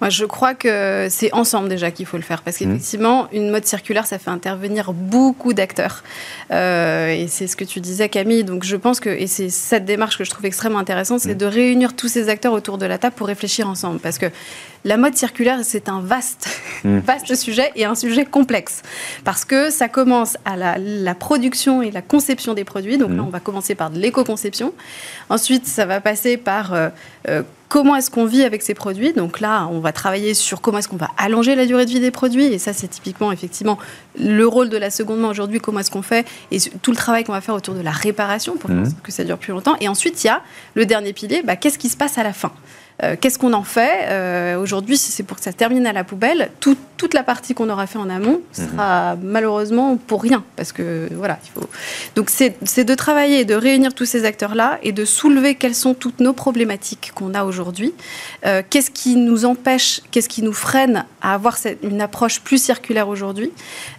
Moi, 0.01 0.09
je 0.09 0.25
crois 0.25 0.53
que 0.53 1.07
c'est 1.09 1.33
ensemble 1.33 1.67
déjà 1.67 1.91
qu'il 1.91 2.05
faut 2.05 2.17
le 2.17 2.23
faire. 2.23 2.41
Parce 2.41 2.59
mmh. 2.59 2.65
qu'effectivement, 2.65 3.27
une 3.33 3.49
mode 3.49 3.65
circulaire, 3.65 4.05
ça 4.05 4.17
fait 4.17 4.29
intervenir 4.29 4.93
beaucoup 4.93 5.53
d'acteurs. 5.53 6.03
Euh, 6.51 7.09
et 7.09 7.27
c'est 7.27 7.47
ce 7.47 7.55
que 7.55 7.65
tu 7.65 7.81
disais, 7.81 8.07
Camille. 8.07 8.43
Donc, 8.43 8.63
je 8.63 8.75
pense 8.75 8.99
que, 8.99 9.09
et 9.09 9.27
c'est 9.27 9.49
cette 9.49 9.85
démarche 9.85 10.17
que 10.17 10.23
je 10.23 10.29
trouve 10.29 10.45
extrêmement 10.45 10.79
intéressante, 10.79 11.19
c'est 11.19 11.35
mmh. 11.35 11.37
de 11.39 11.45
réunir 11.45 11.95
tous 11.95 12.07
ces 12.07 12.29
acteurs 12.29 12.53
autour 12.53 12.77
de 12.77 12.85
la 12.85 12.97
table 12.97 13.15
pour 13.15 13.27
réfléchir 13.27 13.67
ensemble. 13.67 13.99
Parce 13.99 14.17
que 14.17 14.27
la 14.85 14.97
mode 14.97 15.15
circulaire, 15.15 15.59
c'est 15.63 15.89
un 15.89 15.99
vaste, 15.99 16.49
hmm. 16.83 16.99
vaste 16.99 17.35
sujet 17.35 17.71
et 17.75 17.85
un 17.85 17.95
sujet 17.95 18.25
complexe. 18.25 18.81
Parce 19.23 19.45
que 19.45 19.69
ça 19.69 19.89
commence 19.89 20.37
à 20.45 20.55
la, 20.55 21.15
production 21.15 21.81
et 21.81 21.91
la 21.91 22.01
conception 22.01 22.53
des 22.53 22.63
produits. 22.63 22.97
Donc 22.97 23.09
là, 23.09 23.23
hmm. 23.23 23.27
on 23.27 23.29
va 23.29 23.39
commencer 23.39 23.75
par 23.75 23.89
de 23.89 23.99
l'éco-conception. 23.99 24.73
Ensuite, 25.29 25.65
ça 25.65 25.85
va 25.85 25.99
passer 25.99 26.37
par 26.37 26.73
euh, 26.73 26.89
euh, 27.27 27.43
comment 27.67 27.95
est-ce 27.95 28.09
qu'on 28.09 28.25
vit 28.25 28.43
avec 28.43 28.61
ces 28.61 28.73
produits. 28.73 29.13
Donc 29.13 29.39
là, 29.39 29.67
on 29.71 29.79
va 29.79 29.91
travailler 29.91 30.33
sur 30.33 30.61
comment 30.61 30.79
est-ce 30.79 30.87
qu'on 30.87 30.97
va 30.97 31.09
allonger 31.17 31.55
la 31.55 31.65
durée 31.65 31.85
de 31.85 31.91
vie 31.91 31.99
des 31.99 32.11
produits. 32.11 32.45
Et 32.45 32.57
ça, 32.57 32.73
c'est 32.73 32.87
typiquement, 32.87 33.31
effectivement, 33.31 33.77
le 34.19 34.45
rôle 34.47 34.69
de 34.69 34.77
la 34.77 34.89
seconde 34.89 35.19
main 35.19 35.29
aujourd'hui. 35.29 35.59
Comment 35.59 35.79
est-ce 35.79 35.91
qu'on 35.91 36.01
fait 36.01 36.25
Et 36.51 36.59
tout 36.81 36.91
le 36.91 36.97
travail 36.97 37.23
qu'on 37.23 37.33
va 37.33 37.41
faire 37.41 37.55
autour 37.55 37.75
de 37.75 37.81
la 37.81 37.91
réparation 37.91 38.55
pour 38.55 38.69
mmh. 38.71 38.93
que 39.03 39.11
ça 39.11 39.23
dure 39.23 39.37
plus 39.37 39.51
longtemps. 39.51 39.75
Et 39.81 39.87
ensuite, 39.87 40.23
il 40.23 40.27
y 40.27 40.29
a 40.29 40.41
le 40.75 40.85
dernier 40.85 41.13
pilier, 41.13 41.41
bah, 41.43 41.55
qu'est-ce 41.55 41.77
qui 41.77 41.89
se 41.89 41.97
passe 41.97 42.17
à 42.17 42.23
la 42.23 42.33
fin? 42.33 42.51
Qu'est-ce 43.19 43.39
qu'on 43.39 43.53
en 43.53 43.63
fait 43.63 44.07
euh, 44.09 44.57
Aujourd'hui, 44.57 44.97
c'est 44.97 45.23
pour 45.23 45.37
que 45.37 45.43
ça 45.43 45.53
termine 45.53 45.87
à 45.87 45.93
la 45.93 46.03
poubelle. 46.03 46.49
Toute 46.99 47.13
la 47.13 47.23
partie 47.23 47.53
qu'on 47.53 47.69
aura 47.69 47.87
fait 47.87 47.97
en 47.97 48.09
amont 48.09 48.41
sera 48.51 49.15
malheureusement 49.15 49.95
pour 49.95 50.21
rien. 50.21 50.43
Parce 50.57 50.73
que 50.73 51.07
voilà, 51.15 51.39
il 51.45 51.49
faut. 51.51 51.67
Donc, 52.15 52.29
c'est 52.29 52.83
de 52.83 52.95
travailler, 52.95 53.45
de 53.45 53.55
réunir 53.55 53.93
tous 53.93 54.05
ces 54.05 54.25
acteurs-là 54.25 54.79
et 54.83 54.91
de 54.91 55.05
soulever 55.05 55.55
quelles 55.55 55.75
sont 55.75 55.93
toutes 55.93 56.19
nos 56.19 56.33
problématiques 56.33 57.13
qu'on 57.15 57.33
a 57.33 57.45
aujourd'hui. 57.45 57.93
Euh, 58.45 58.61
qu'est-ce 58.69 58.91
qui 58.91 59.15
nous 59.15 59.45
empêche, 59.45 60.01
qu'est-ce 60.11 60.27
qui 60.27 60.43
nous 60.43 60.53
freine 60.53 61.05
à 61.21 61.33
avoir 61.33 61.57
une 61.83 62.01
approche 62.01 62.41
plus 62.41 62.61
circulaire 62.61 63.07
aujourd'hui? 63.07 63.51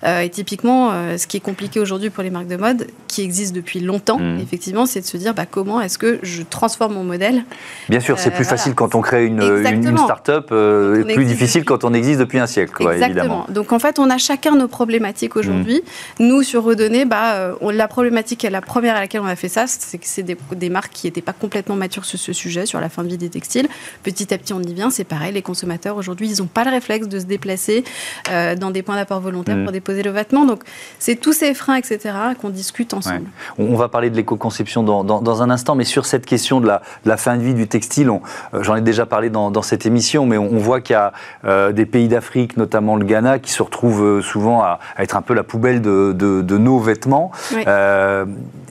Et 0.06 0.28
typiquement, 0.28 0.90
ce 1.16 1.26
qui 1.26 1.38
est 1.38 1.40
compliqué 1.40 1.80
aujourd'hui 1.80 2.10
pour 2.10 2.22
les 2.22 2.30
marques 2.30 2.48
de 2.48 2.56
mode, 2.56 2.86
qui 3.08 3.22
existent 3.22 3.56
depuis 3.56 3.80
longtemps, 3.80 4.18
mmh. 4.18 4.40
effectivement, 4.40 4.84
c'est 4.86 5.00
de 5.00 5.06
se 5.06 5.16
dire 5.16 5.34
bah, 5.34 5.46
comment 5.50 5.80
est-ce 5.80 5.96
que 5.98 6.18
je 6.22 6.42
transforme 6.42 6.94
mon 6.94 7.04
modèle? 7.04 7.44
Bien 7.88 8.00
sûr, 8.00 8.18
c'est 8.18 8.30
plus 8.30 8.44
facile 8.44 8.74
quand 8.74 8.94
on 8.94 9.00
crée 9.00 9.24
une, 9.24 9.42
une, 9.42 9.98
start-up, 9.98 10.48
euh, 10.52 11.04
plus 11.04 11.24
difficile 11.24 11.64
quand 11.64 11.84
on 11.84 11.94
existe 11.94 12.20
depuis 12.20 12.38
un 12.38 12.46
siècle, 12.46 12.72
quoi, 12.74 12.89
Exactement. 12.92 13.46
Donc 13.48 13.72
en 13.72 13.78
fait, 13.78 13.98
on 13.98 14.10
a 14.10 14.18
chacun 14.18 14.56
nos 14.56 14.68
problématiques 14.68 15.36
aujourd'hui. 15.36 15.82
Mm. 16.18 16.26
Nous, 16.26 16.42
sur 16.42 16.64
Redonner, 16.64 17.04
bah, 17.04 17.34
euh, 17.34 17.72
la 17.72 17.88
problématique, 17.88 18.42
la 18.42 18.60
première 18.60 18.96
à 18.96 19.00
laquelle 19.00 19.20
on 19.20 19.26
a 19.26 19.36
fait 19.36 19.48
ça, 19.48 19.66
c'est 19.66 19.98
que 19.98 20.06
c'est 20.06 20.22
des, 20.22 20.70
marques 20.70 20.92
qui 20.92 21.06
n'étaient 21.06 21.20
pas 21.20 21.32
complètement 21.32 21.76
matures 21.76 22.04
sur 22.04 22.18
ce 22.18 22.32
sujet, 22.32 22.66
sur 22.66 22.80
la 22.80 22.88
fin 22.88 23.02
de 23.02 23.08
vie 23.08 23.18
des 23.18 23.30
textiles. 23.30 23.68
Petit 24.02 24.32
à 24.32 24.38
petit, 24.38 24.52
on 24.52 24.62
y 24.62 24.74
vient. 24.74 24.90
C'est 24.90 25.04
pareil, 25.04 25.32
les 25.32 25.42
consommateurs 25.42 25.96
aujourd'hui, 25.96 26.30
ils 26.30 26.40
n'ont 26.40 26.48
pas 26.48 26.64
le 26.64 26.70
réflexe 26.70 27.08
de 27.08 27.18
se 27.18 27.24
déplacer 27.24 27.84
euh, 28.30 28.54
dans 28.54 28.70
des 28.70 28.82
points 28.82 28.96
d'apport 28.96 29.20
volontaire 29.20 29.56
mm. 29.56 29.64
pour 29.64 29.72
déposer 29.72 30.02
le 30.02 30.10
vêtement. 30.10 30.44
Donc 30.44 30.62
c'est 30.98 31.16
tous 31.16 31.32
ces 31.32 31.54
freins, 31.54 31.76
etc., 31.76 32.14
qu'on 32.40 32.50
discute 32.50 32.94
ensemble. 32.94 33.26
On 33.58 33.74
va 33.76 33.88
parler 33.88 34.10
de 34.10 34.16
l'éco-conception 34.16 34.82
dans, 34.82 35.04
dans, 35.04 35.42
un 35.42 35.50
instant, 35.50 35.74
mais 35.74 35.84
sur 35.84 36.06
cette 36.06 36.26
question 36.26 36.60
de 36.60 36.66
la, 36.66 36.82
de 37.04 37.08
la 37.08 37.16
fin 37.16 37.36
de 37.36 37.42
vie 37.42 37.54
du 37.54 37.66
textile, 37.66 38.10
j'en 38.52 38.76
ai 38.76 38.80
déjà 38.80 39.06
parlé 39.06 39.30
dans, 39.30 39.62
cette 39.62 39.86
émission, 39.86 40.26
mais 40.26 40.38
on, 40.38 40.58
voit 40.58 40.80
qu'il 40.80 40.94
y 40.94 40.96
a 40.96 41.12
euh, 41.44 41.72
des 41.72 41.86
pays 41.86 42.08
d'Afrique, 42.08 42.56
notamment 42.56 42.79
le 42.96 43.04
Ghana, 43.04 43.38
qui 43.38 43.52
se 43.52 43.62
retrouvent 43.62 44.04
euh, 44.04 44.22
souvent 44.22 44.62
à, 44.62 44.78
être 44.98 45.16
un 45.16 45.22
peu 45.22 45.34
la 45.34 45.42
poubelle 45.42 45.80
de, 45.80 46.58
nos 46.58 46.78
vêtements. 46.78 47.30
Euh, 47.66 48.24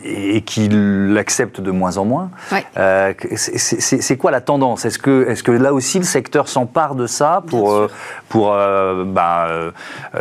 et 0.06 0.42
qui 0.44 0.70
l'acceptent 0.72 1.60
de 1.60 1.72
moins 1.72 1.98
en 1.98 2.06
moins. 2.06 2.32
c'est 3.36 4.18
quoi 4.18 4.32
la 4.32 4.40
tendance? 4.40 4.86
Est-ce 4.86 4.98
que, 4.98 5.28
est 5.28 5.44
que 5.44 5.52
là 5.52 5.74
aussi 5.74 6.00
le 6.00 6.06
secteur 6.06 6.48
s'empare 6.48 6.96
de 6.96 7.06
ça 7.06 7.44
pour, 7.48 7.88
pour 8.30 8.48
bah, 9.06 9.48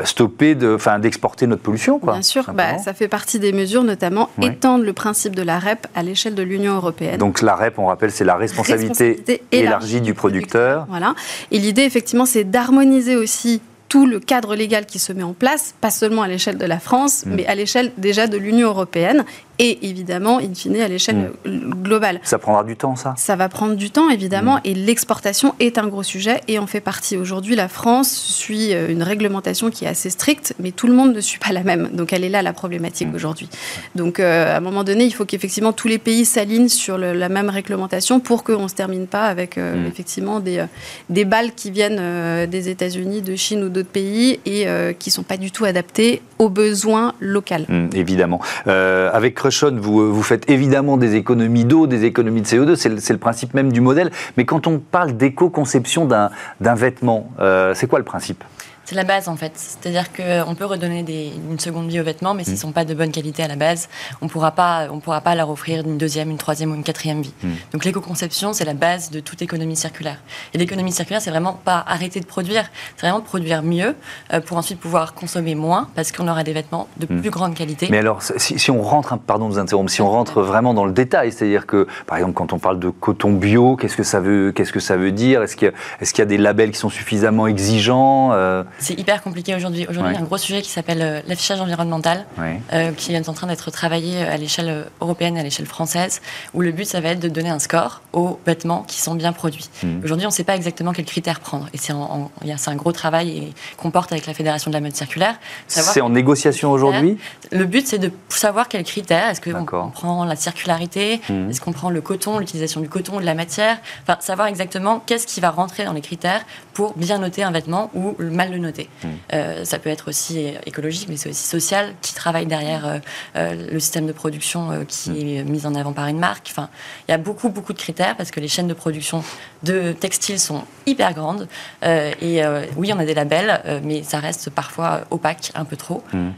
stopper 0.03 0.57
d'exporter 0.57 1.47
notre 1.47 1.63
pollution 1.63 2.01
quoi, 2.01 2.15
Bien 2.15 2.23
sûr, 2.23 2.51
bah, 2.53 2.79
ça 2.79 2.93
fait 2.93 3.07
partie 3.07 3.39
des 3.39 3.53
mesures, 3.53 3.85
notamment 3.85 4.31
étendre 4.43 4.85
le 4.85 4.93
principe 4.93 5.37
de 5.37 5.43
la 5.43 5.61
REP 5.61 5.87
à 5.95 6.03
l'échelle 6.03 6.35
de 6.35 6.43
l'Union 6.43 6.75
européenne. 6.75 7.19
Donc 7.19 7.41
la 7.41 7.55
REP, 7.55 7.79
on 7.79 7.87
rappelle, 7.87 8.11
c'est 8.11 8.25
la 8.25 8.37
responsabilité, 8.37 9.43
élargie 9.53 10.01
du 10.01 10.15
producteur. 10.15 10.87
Voilà. 10.89 11.15
Et 11.51 11.59
l'idée, 11.59 11.83
effectivement, 11.83 12.27
c'est 12.27 12.45
d'harmoniser 12.45 13.17
aussi 13.17 13.63
tout 13.89 14.07
le 14.07 14.21
cadre 14.21 14.55
légal 14.55 14.87
qui 14.87 14.99
se 14.99 15.13
met 15.13 15.23
en 15.23 15.33
place, 15.33 15.75
pas 15.81 15.91
seulement 15.91 16.23
à 16.23 16.29
l'échelle 16.29 16.59
de 16.59 16.67
la 16.67 16.79
France, 16.79 17.25
mm. 17.25 17.35
mais 17.35 17.47
à 17.47 17.55
l'échelle 17.55 17.93
déjà 17.97 18.27
de 18.27 18.37
l'Union 18.37 18.69
européenne 18.69 19.25
et 19.59 19.89
évidemment, 19.89 20.39
in 20.39 20.55
fine, 20.55 20.77
à 20.77 20.89
l'échelle 20.89 21.33
mm. 21.45 21.83
globale. 21.83 22.21
Ça 22.23 22.39
prendra 22.39 22.65
du 22.65 22.77
temps, 22.77 22.97
ça 22.97 23.15
Ça 23.17 23.37
va 23.37 23.49
prendre 23.49 23.75
du 23.75 23.91
temps, 23.91 24.09
évidemment, 24.09 24.57
mm. 24.57 24.61
et 24.65 24.75
l'exportation 24.75 25.55
est 25.61 25.79
un 25.79 25.87
gros 25.87 26.03
sujet 26.03 26.41
et 26.49 26.59
en 26.59 26.67
fait 26.67 26.81
partie. 26.81 27.17
Aujourd'hui, 27.17 27.57
la 27.57 27.69
France 27.69 28.11
suit 28.11 28.73
euh, 28.73 28.89
une 28.89 29.03
réglementation 29.03 29.71
qui 29.71 29.85
est 29.85 29.89
assez 29.89 30.11
stricte, 30.11 30.55
mais 30.61 30.71
tout 30.71 30.87
le 30.87 30.95
monde 30.95 31.15
ne 31.15 31.21
suit 31.21 31.39
pas 31.39 31.53
la 31.53 31.63
même. 31.63 31.91
Donc 31.93 32.13
elle 32.13 32.25
est 32.25 32.29
là 32.29 32.43
la 32.43 32.53
problématique 32.53 33.09
mm. 33.09 33.15
aujourd'hui. 33.15 33.49
Donc 33.95 34.21
euh, 34.21 34.55
à 34.55 34.59
un 34.59 34.61
moment 34.61 34.85
donné, 34.85 35.05
il 35.05 35.13
faut 35.13 35.25
qu'effectivement 35.25 35.73
tous 35.73 35.89
les 35.89 35.99
pays 35.99 36.25
s'alignent 36.25 36.69
sur 36.69 36.99
la 36.99 37.29
même 37.29 37.51
réglementation 37.51 38.21
pour 38.21 38.45
qu'on 38.45 38.65
ne 38.65 38.69
se 38.69 38.75
termine 38.75 39.07
pas 39.07 39.25
avec 39.25 39.59
euh, 39.59 39.87
effectivement 39.89 40.41
des, 40.41 40.65
des 41.11 41.25
balles 41.25 41.53
qui 41.55 41.71
viennent 41.71 42.47
des 42.47 42.69
États-Unis, 42.69 43.23
de 43.23 43.37
Chine 43.37 43.65
ou 43.65 43.69
d'autres 43.69 43.89
pays 43.89 44.41
et 44.47 44.67
qui 44.99 45.09
ne 45.09 45.13
sont 45.13 45.23
pas 45.23 45.37
du 45.37 45.51
tout 45.51 45.65
adaptées 45.65 46.23
aux 46.39 46.49
besoins 46.49 47.15
locaux. 47.21 47.55
évidemment. 47.95 48.41
avec 48.67 49.35
vous, 49.79 50.01
euh, 50.01 50.09
vous 50.11 50.23
faites 50.23 50.49
évidemment 50.51 50.97
des 50.97 51.17
économies 51.17 51.65
d'eau, 51.65 51.87
des 51.87 52.05
économies 52.05 52.43
de 52.43 52.47
CO2, 52.47 52.77
c'est 52.77 53.13
le, 53.13 53.19
principe 53.19 53.55
même 53.55 53.73
du 53.73 53.81
modèle. 53.81 54.11
Mais 54.37 54.45
quand 54.45 54.67
on 54.67 54.79
parle 54.79 55.17
d'éco-conception 55.17 56.07
d'un 56.07 56.75
vêtement, 56.75 57.31
euh, 57.41 57.75
c'est 57.75 57.87
quoi 57.87 57.99
le 57.99 58.05
principe? 58.05 58.45
C'est 58.89 58.95
la 58.95 59.05
base 59.05 59.29
en 59.29 59.37
fait. 59.37 59.53
C'est-à-dire 59.55 60.07
qu'on 60.15 60.55
peut 60.55 60.65
redonner 60.65 61.03
des, 61.03 61.31
une 61.51 61.61
seconde 61.61 61.91
vie 61.91 62.01
aux 62.01 62.05
vêtements, 62.05 62.33
mais 62.33 62.43
s'ils 62.43 62.55
ne 62.55 62.59
mm. 62.59 62.63
sont 62.63 62.73
pas 62.73 62.87
de 62.87 62.95
bonne 62.95 63.11
qualité 63.11 63.43
à 63.43 63.49
la 63.49 63.57
base, 63.57 63.91
on 64.23 64.25
ne 64.25 64.31
pourra 64.31 64.51
pas 64.53 65.35
leur 65.35 65.51
offrir 65.51 65.87
une 65.87 65.99
deuxième, 65.99 66.31
une 66.31 66.39
troisième 66.39 66.73
ou 66.73 66.75
une 66.75 66.83
quatrième 66.83 67.21
vie. 67.21 67.35
Mm. 67.43 67.49
Donc 67.75 67.85
l'éco-conception, 67.85 68.55
c'est 68.55 68.65
la 68.65 68.73
base 68.73 69.11
de 69.11 69.21
toute 69.21 69.43
économie 69.43 69.77
circulaire. 69.77 70.17
Et 70.55 70.59
l'économie 70.59 70.91
circulaire, 70.91 71.21
c'est 71.21 71.29
vraiment 71.29 71.53
pas 71.53 71.85
arrêter 71.87 72.19
de 72.21 72.25
produire, 72.25 72.65
c'est 72.97 73.07
vraiment 73.07 73.21
produire 73.21 73.63
mieux 73.63 73.95
euh, 74.33 74.41
pour 74.41 74.57
ensuite 74.57 74.81
pouvoir 74.81 75.13
consommer 75.13 75.55
moins 75.55 75.91
parce 75.95 76.11
qu'on 76.11 76.27
aura 76.27 76.43
des 76.43 76.55
vêtements 76.55 76.89
de 76.97 77.13
mm. 77.13 77.21
plus 77.21 77.31
grande 77.31 77.55
qualité. 77.55 77.89
Mais 77.91 77.99
alors, 77.99 78.23
si, 78.23 78.71
on 78.71 78.81
rentre, 78.81 79.19
pardon 79.19 79.49
de 79.49 79.53
vous 79.53 79.59
interrompre, 79.59 79.91
si 79.91 80.01
on 80.01 80.09
rentre 80.09 80.41
vraiment 80.41 80.73
dans 80.73 80.87
le 80.87 80.93
détail, 80.93 81.31
c'est-à-dire 81.31 81.67
que, 81.67 81.87
par 82.07 82.17
exemple, 82.17 82.33
quand 82.33 82.55
on 82.55 82.59
parle 82.59 82.79
de 82.79 82.89
coton 82.89 83.33
bio, 83.33 83.77
qu'est-ce 83.77 83.99
que 83.99 84.03
ça 84.03 84.21
veut, 84.21 84.51
qu'est-ce 84.53 84.73
que 84.73 84.81
ça 84.81 84.97
veut 84.97 85.13
dire? 85.13 85.43
Est-ce 85.43 85.57
qu'il 85.57 85.69
y, 85.69 86.05
est 86.05 86.19
y, 86.19 86.23
a 86.23 86.25
des 86.25 86.39
labels 86.39 86.71
qui 86.71 86.79
sont 86.79 86.89
suffisamment 86.89 87.47
exigeants 87.47 88.33
euh? 88.33 88.65
C'est 88.79 88.99
hyper 88.99 89.23
compliqué 89.23 89.55
aujourd'hui. 89.55 89.87
Aujourd'hui, 89.89 90.13
il 90.13 90.15
y 90.15 90.19
a 90.19 90.21
un 90.23 90.27
gros 90.27 90.39
sujet 90.39 90.63
qui 90.63 90.71
s'appelle 90.71 91.03
euh, 91.03 91.21
l'affichage 91.27 91.61
environnemental, 91.61 92.27
euh, 92.73 92.93
qui 92.93 93.13
est 93.13 93.29
en 93.29 93.33
train 93.33 93.49
d'être 93.49 93.71
travaillé 93.71 94.23
euh, 94.23 94.33
à 94.33 94.37
l'échelle 94.37 94.87
européenne 95.01 95.37
et 95.37 95.41
à 95.41 95.43
l'échelle 95.43 95.67
française, 95.67 96.21
où 96.55 96.61
le 96.61 96.71
but, 96.71 96.85
ça 96.85 97.01
va 97.01 97.11
être 97.11 97.21
de 97.21 97.29
donner 97.29 97.51
un 97.51 97.59
score 97.59 98.03
aux 98.13 98.39
vêtements 98.47 98.85
qui 98.87 99.01
sont 99.01 99.15
bien 99.15 99.33
produits. 99.33 99.69
Hmm. 99.83 100.01
Aujourd'hui, 100.05 100.27
on 100.27 100.31
ne 100.31 100.35
sait 100.35 100.45
pas 100.45 100.55
exactement 100.55 100.93
quels 100.93 101.05
critères 101.05 101.41
prendre. 101.41 101.69
Et 101.75 101.79
c'est 101.79 101.93
un 101.93 102.77
gros 102.77 102.93
travail 102.93 103.53
qu'on 103.77 103.91
porte 103.91 104.13
avec 104.13 104.27
la 104.27 104.35
Fédération 104.35 104.71
de 104.71 104.75
la 104.75 104.81
mode 104.81 104.95
circulaire. 104.95 105.35
C'est 105.67 106.01
en 106.01 106.11
négociation 106.11 106.71
aujourd'hui 106.71 107.19
Le 107.51 107.65
but, 107.65 107.87
c'est 107.87 107.99
de 107.99 108.13
savoir 108.29 108.69
quels 108.69 108.85
critères. 108.85 109.29
Est-ce 109.31 109.41
qu'on 109.41 109.91
prend 109.91 110.25
la 110.25 110.37
circularité 110.37 111.21
hmm. 111.29 111.51
Est-ce 111.51 111.61
qu'on 111.61 111.73
prend 111.73 111.91
le 111.91 112.01
coton, 112.01 112.39
l'utilisation 112.39 112.81
du 112.81 112.89
coton, 112.89 113.19
de 113.21 113.25
la 113.25 113.35
matière 113.35 113.79
Enfin, 114.03 114.19
savoir 114.21 114.49
exactement 114.49 115.03
qu'est-ce 115.05 115.27
qui 115.27 115.41
va 115.41 115.51
rentrer 115.51 115.85
dans 115.85 115.93
les 115.93 116.01
critères 116.01 116.45
pour 116.79 116.97
bien 116.97 117.19
noter 117.19 117.43
un 117.43 117.51
vêtement 117.51 117.91
ou 117.93 118.15
mal 118.21 118.53
le 118.53 118.59
noter. 118.59 118.89
Hmm. 119.03 119.09
Euh, 119.33 119.65
ça 119.65 119.81
peut 119.81 119.91
être 119.91 120.11
aussi 120.11 120.53
écologique, 120.65 121.09
mais 121.09 121.17
c'est 121.17 121.29
aussi 121.29 121.45
social, 121.45 121.93
qui 122.03 122.15
travaille 122.15 122.47
derrière 122.47 122.87
euh, 122.87 122.99
euh, 123.35 123.73
le 123.73 123.81
système 123.81 124.07
de 124.07 124.13
production 124.13 124.85
qui 124.87 125.11
hmm. 125.11 125.39
est 125.39 125.43
mis 125.43 125.67
en 125.67 125.75
avant 125.75 125.93
par 125.93 126.07
une 126.07 126.21
marque. 126.21 126.47
Enfin, 126.53 126.69
il 127.09 127.11
y 127.11 127.15
a 127.15 127.19
beaucoup, 127.19 127.49
beaucoup 127.49 127.73
de 127.73 127.79
critères 127.79 128.17
parce 128.17 128.31
que 128.31 128.39
les 128.39 128.47
chaînes 128.47 128.69
de 128.69 128.75
production 128.75 129.25
de 129.65 129.91
textiles 129.91 130.39
sont 130.39 130.63
hyper 130.87 131.15
grandes. 131.15 131.49
et 131.83 132.43
oui, 132.77 132.93
on 132.95 132.99
a 133.01 133.05
des 133.05 133.15
labels, 133.15 133.61
mais 133.83 134.05
ça 134.05 134.21
reste 134.21 134.51
parfois 134.51 135.01
opaque, 135.11 135.51
un 135.57 135.65
peu 135.65 135.77
trop. 135.77 136.05
Hmm. 136.13 136.29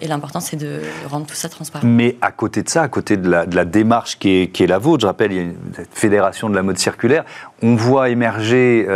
et 0.00 0.06
l'important, 0.06 0.38
c'est 0.38 0.56
de 0.56 0.82
rendre 1.08 1.26
tout 1.26 1.34
ça 1.34 1.48
transparent. 1.48 1.84
Mais 1.84 2.16
à 2.20 2.30
côté 2.30 2.62
de 2.62 2.68
ça, 2.68 2.82
à 2.82 2.88
côté 2.88 3.16
de 3.16 3.28
la, 3.28 3.46
de 3.46 3.56
la 3.56 3.64
démarche 3.64 4.20
qui 4.20 4.30
est, 4.30 4.52
qui 4.52 4.62
est, 4.62 4.68
la 4.68 4.78
vôtre, 4.78 5.02
je 5.02 5.06
rappelle, 5.08 5.32
il 5.32 5.36
y 5.36 5.40
a 5.40 5.42
une 5.42 5.56
fédération 5.90 6.48
de 6.48 6.54
la 6.54 6.62
mode 6.62 6.78
circulaire, 6.78 7.24
on 7.62 7.74
voit 7.74 8.08
émerger 8.08 8.86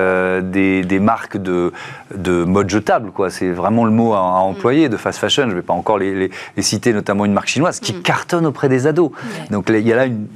des, 0.42 0.82
des, 0.82 1.00
marques 1.00 1.36
de, 1.36 1.72
de 2.14 2.44
mode 2.44 2.70
jetable, 2.70 3.10
quoi 3.10 3.28
c'est 3.30 3.50
vraiment 3.50 3.84
le 3.84 3.90
mot 3.90 4.14
à, 4.14 4.20
employer, 4.20 4.88
de 4.88 4.96
fast 4.96 5.18
fashion. 5.18 5.44
Je 5.44 5.48
ne 5.48 5.54
vais 5.54 5.62
pas 5.62 5.74
encore 5.74 5.98
les, 5.98 6.30
citer, 6.58 6.92
notamment 6.92 7.24
une 7.24 7.32
marque 7.32 7.48
chinoise 7.48 7.80
qui 7.80 7.92
mm. 7.92 8.02
cartonne 8.02 8.46
auprès 8.46 8.68
des 8.68 8.86
ados. 8.86 9.10
Donc 9.50 9.66
il 9.68 9.86
y 9.86 9.92
a 9.92 9.96
là 9.96 10.06
une 10.06 10.28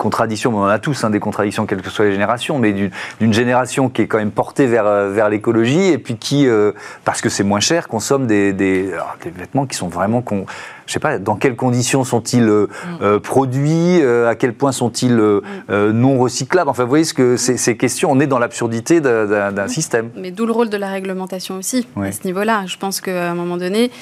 contradiction, 0.00 0.56
on 0.56 0.62
en 0.62 0.66
a 0.66 0.78
tous 0.78 1.04
hein, 1.04 1.10
des 1.10 1.20
contradictions, 1.20 1.66
quelles 1.66 1.82
que 1.82 1.90
soient 1.90 2.06
les 2.06 2.12
générations, 2.12 2.58
mais 2.58 2.72
d'une 2.72 3.32
génération 3.32 3.88
qui 3.88 4.02
est 4.02 4.06
quand 4.06 4.18
même 4.18 4.30
portée 4.30 4.66
vers, 4.66 4.86
euh, 4.86 5.10
vers 5.10 5.28
l'écologie 5.28 5.88
et 5.88 5.98
puis 5.98 6.16
qui, 6.16 6.48
euh, 6.48 6.72
parce 7.04 7.20
que 7.20 7.28
c'est 7.28 7.44
moins 7.44 7.60
cher, 7.60 7.86
consomme 7.86 8.26
des, 8.26 8.52
des, 8.52 8.90
vêtements 9.36 9.66
qui 9.66 9.76
sont 9.76 9.88
vraiment. 9.88 10.22
Con, 10.22 10.46
je 10.90 10.94
sais 10.94 11.00
pas, 11.00 11.20
dans 11.20 11.36
quelles 11.36 11.54
conditions 11.54 12.02
sont-ils 12.02 12.42
euh, 12.42 12.66
mm. 13.00 13.20
produits, 13.20 14.02
à 14.02 14.34
quel 14.34 14.54
point 14.54 14.72
sont-ils 14.72 15.14
mm. 15.14 15.90
non 15.92 16.18
recyclables. 16.18 16.68
Enfin, 16.68 16.82
vous 16.82 16.88
voyez 16.88 17.04
ce 17.04 17.14
que 17.14 17.36
ces, 17.36 17.76
questions, 17.76 18.10
on 18.10 18.18
est 18.18 18.26
dans 18.26 18.40
l'absurdité 18.40 19.00
d'un 19.00 19.68
système. 19.68 20.10
Mais 20.16 20.32
d'où 20.32 20.46
le 20.46 20.52
rôle 20.52 20.68
de 20.68 20.76
la 20.76 20.88
réglementation 20.88 21.56
aussi, 21.56 21.86
à 21.96 22.10
ce 22.10 22.24
niveau-là. 22.24 22.64
Je 22.66 22.76
pense 22.76 23.00
qu'à 23.00 23.30
un 23.30 23.34
moment 23.34 23.56
donné, 23.56 23.92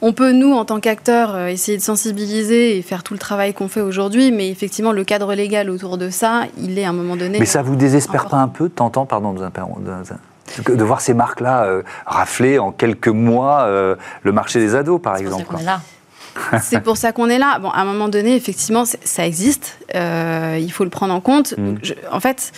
on 0.00 0.12
peut, 0.12 0.30
nous, 0.30 0.52
en 0.52 0.64
tant 0.64 0.78
qu'acteurs, 0.78 1.34
euh, 1.34 1.46
essayer 1.48 1.76
de 1.76 1.82
sensibiliser 1.82 2.78
et 2.78 2.82
faire 2.82 3.02
tout 3.02 3.14
le 3.14 3.18
travail 3.18 3.52
qu'on 3.52 3.66
fait 3.66 3.80
aujourd'hui, 3.80 4.30
mais 4.30 4.48
effectivement, 4.48 4.92
le 4.92 5.02
cadre 5.02 5.34
légal 5.34 5.70
autour 5.70 5.98
de 5.98 6.08
ça, 6.08 6.44
il 6.56 6.78
est 6.78 6.84
à 6.84 6.90
un 6.90 6.92
moment 6.92 7.16
donné. 7.16 7.40
Mais 7.40 7.46
ça 7.46 7.62
vous 7.62 7.74
désespère 7.74 8.26
pas 8.26 8.36
un 8.36 8.48
peu, 8.48 8.68
t'entends, 8.68 9.06
pardon, 9.06 9.32
de 9.32 9.42
de 10.66 10.82
voir 10.82 11.02
ces 11.02 11.12
marques-là 11.12 11.82
rafler 12.06 12.58
en 12.58 12.72
quelques 12.72 13.08
mois 13.08 13.68
le 14.22 14.32
marché 14.32 14.60
des 14.60 14.74
ados, 14.74 15.00
par 15.00 15.16
exemple. 15.16 15.54
C'est 16.62 16.80
pour 16.80 16.96
ça 16.96 17.12
qu'on 17.12 17.28
est 17.28 17.38
là. 17.38 17.58
Bon, 17.58 17.70
à 17.70 17.80
un 17.80 17.84
moment 17.84 18.08
donné, 18.08 18.34
effectivement, 18.34 18.84
ça 18.84 19.26
existe. 19.26 19.78
il 19.94 20.70
faut 20.72 20.84
le 20.84 20.90
prendre 20.90 21.14
en 21.14 21.20
compte. 21.20 21.54
Mm. 21.56 21.76
en 22.10 22.20
fait, 22.20 22.52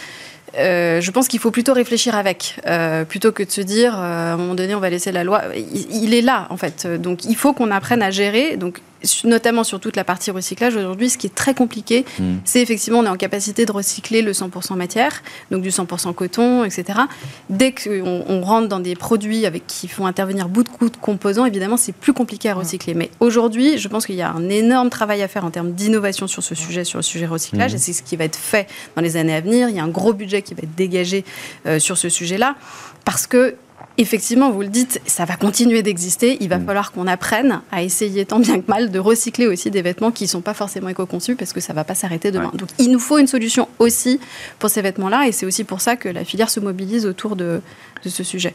euh, 0.56 1.00
je 1.00 1.10
pense 1.10 1.28
qu'il 1.28 1.38
faut 1.38 1.50
plutôt 1.50 1.72
réfléchir 1.72 2.14
avec, 2.14 2.56
euh, 2.66 3.04
plutôt 3.04 3.32
que 3.32 3.42
de 3.42 3.50
se 3.50 3.60
dire 3.60 3.94
euh, 3.96 4.30
à 4.30 4.32
un 4.32 4.36
moment 4.36 4.54
donné 4.54 4.74
on 4.74 4.80
va 4.80 4.90
laisser 4.90 5.12
la 5.12 5.24
loi. 5.24 5.42
Il, 5.54 6.14
est 6.14 6.22
là 6.22 6.46
en 6.50 6.56
fait, 6.56 6.86
donc 6.86 7.24
il 7.24 7.36
faut 7.36 7.52
qu'on 7.52 7.70
apprenne 7.70 8.02
à 8.02 8.10
gérer. 8.10 8.56
Donc 8.56 8.80
notamment 9.24 9.64
sur 9.64 9.80
toute 9.80 9.96
la 9.96 10.04
partie 10.04 10.30
recyclage 10.30 10.76
aujourd'hui, 10.76 11.10
ce 11.10 11.18
qui 11.18 11.26
est 11.26 11.34
très 11.34 11.54
compliqué, 11.54 12.04
hmm. 12.18 12.36
c'est 12.44 12.60
effectivement 12.60 13.00
on 13.00 13.04
est 13.04 13.08
en 13.10 13.16
capacité 13.16 13.66
de 13.66 13.72
recycler 13.72 14.22
le 14.22 14.32
100% 14.32 14.76
matière, 14.76 15.22
donc 15.50 15.62
du 15.62 15.70
100% 15.70 16.14
coton, 16.14 16.64
etc. 16.64 17.00
Dès 17.48 17.72
qu'on 17.72 18.24
on 18.26 18.40
rentre 18.42 18.68
dans 18.68 18.80
des 18.80 18.94
produits 18.96 19.46
avec 19.46 19.66
qui 19.66 19.88
font 19.88 20.06
intervenir 20.06 20.48
beaucoup 20.48 20.90
de 20.90 20.96
composants, 20.96 21.46
évidemment 21.46 21.76
c'est 21.76 21.94
plus 21.94 22.12
compliqué 22.12 22.50
à 22.50 22.54
recycler. 22.54 22.94
Mais 22.94 23.10
aujourd'hui, 23.20 23.78
je 23.78 23.88
pense 23.88 24.06
qu'il 24.06 24.16
y 24.16 24.22
a 24.22 24.30
un 24.30 24.48
énorme 24.48 24.90
travail 24.90 25.22
à 25.22 25.28
faire 25.28 25.44
en 25.44 25.50
termes 25.50 25.72
d'innovation 25.72 26.26
sur 26.26 26.42
ce 26.42 26.54
sujet, 26.54 26.84
sur 26.84 26.98
le 26.98 27.02
sujet 27.02 27.26
recyclage, 27.26 27.72
hmm. 27.72 27.76
et 27.76 27.78
c'est 27.78 27.92
ce 27.92 28.02
qui 28.02 28.16
va 28.16 28.24
être 28.24 28.36
fait 28.36 28.68
dans 28.96 29.02
les 29.02 29.16
années 29.16 29.34
à 29.34 29.40
venir. 29.40 29.68
Il 29.68 29.76
y 29.76 29.80
a 29.80 29.84
un 29.84 29.88
gros 29.88 30.12
budget 30.12 30.42
qui 30.42 30.54
va 30.54 30.62
être 30.62 30.74
dégagé 30.74 31.24
euh, 31.66 31.78
sur 31.78 31.96
ce 31.96 32.08
sujet-là, 32.08 32.56
parce 33.04 33.26
que 33.26 33.56
effectivement, 34.00 34.50
vous 34.50 34.62
le 34.62 34.68
dites, 34.68 35.00
ça 35.06 35.26
va 35.26 35.36
continuer 35.36 35.82
d'exister. 35.82 36.38
Il 36.40 36.48
va 36.48 36.58
mm. 36.58 36.66
falloir 36.66 36.92
qu'on 36.92 37.06
apprenne 37.06 37.60
à 37.70 37.82
essayer 37.82 38.24
tant 38.24 38.40
bien 38.40 38.60
que 38.60 38.66
mal 38.66 38.90
de 38.90 38.98
recycler 38.98 39.46
aussi 39.46 39.70
des 39.70 39.82
vêtements 39.82 40.10
qui 40.10 40.24
ne 40.24 40.28
sont 40.28 40.40
pas 40.40 40.54
forcément 40.54 40.88
éco-conçus 40.88 41.36
parce 41.36 41.52
que 41.52 41.60
ça 41.60 41.72
ne 41.72 41.76
va 41.76 41.84
pas 41.84 41.94
s'arrêter 41.94 42.30
demain. 42.30 42.50
Donc 42.54 42.68
il 42.78 42.90
nous 42.90 42.98
faut 42.98 43.18
une 43.18 43.26
solution 43.26 43.68
aussi 43.78 44.18
pour 44.58 44.70
ces 44.70 44.80
vêtements-là 44.80 45.26
et 45.28 45.32
c'est 45.32 45.44
aussi 45.44 45.64
pour 45.64 45.80
ça 45.82 45.96
que 45.96 46.08
la 46.08 46.24
filière 46.24 46.48
se 46.48 46.60
mobilise 46.60 47.04
autour 47.04 47.36
de, 47.36 47.60
de 48.02 48.08
ce 48.08 48.24
sujet. 48.24 48.54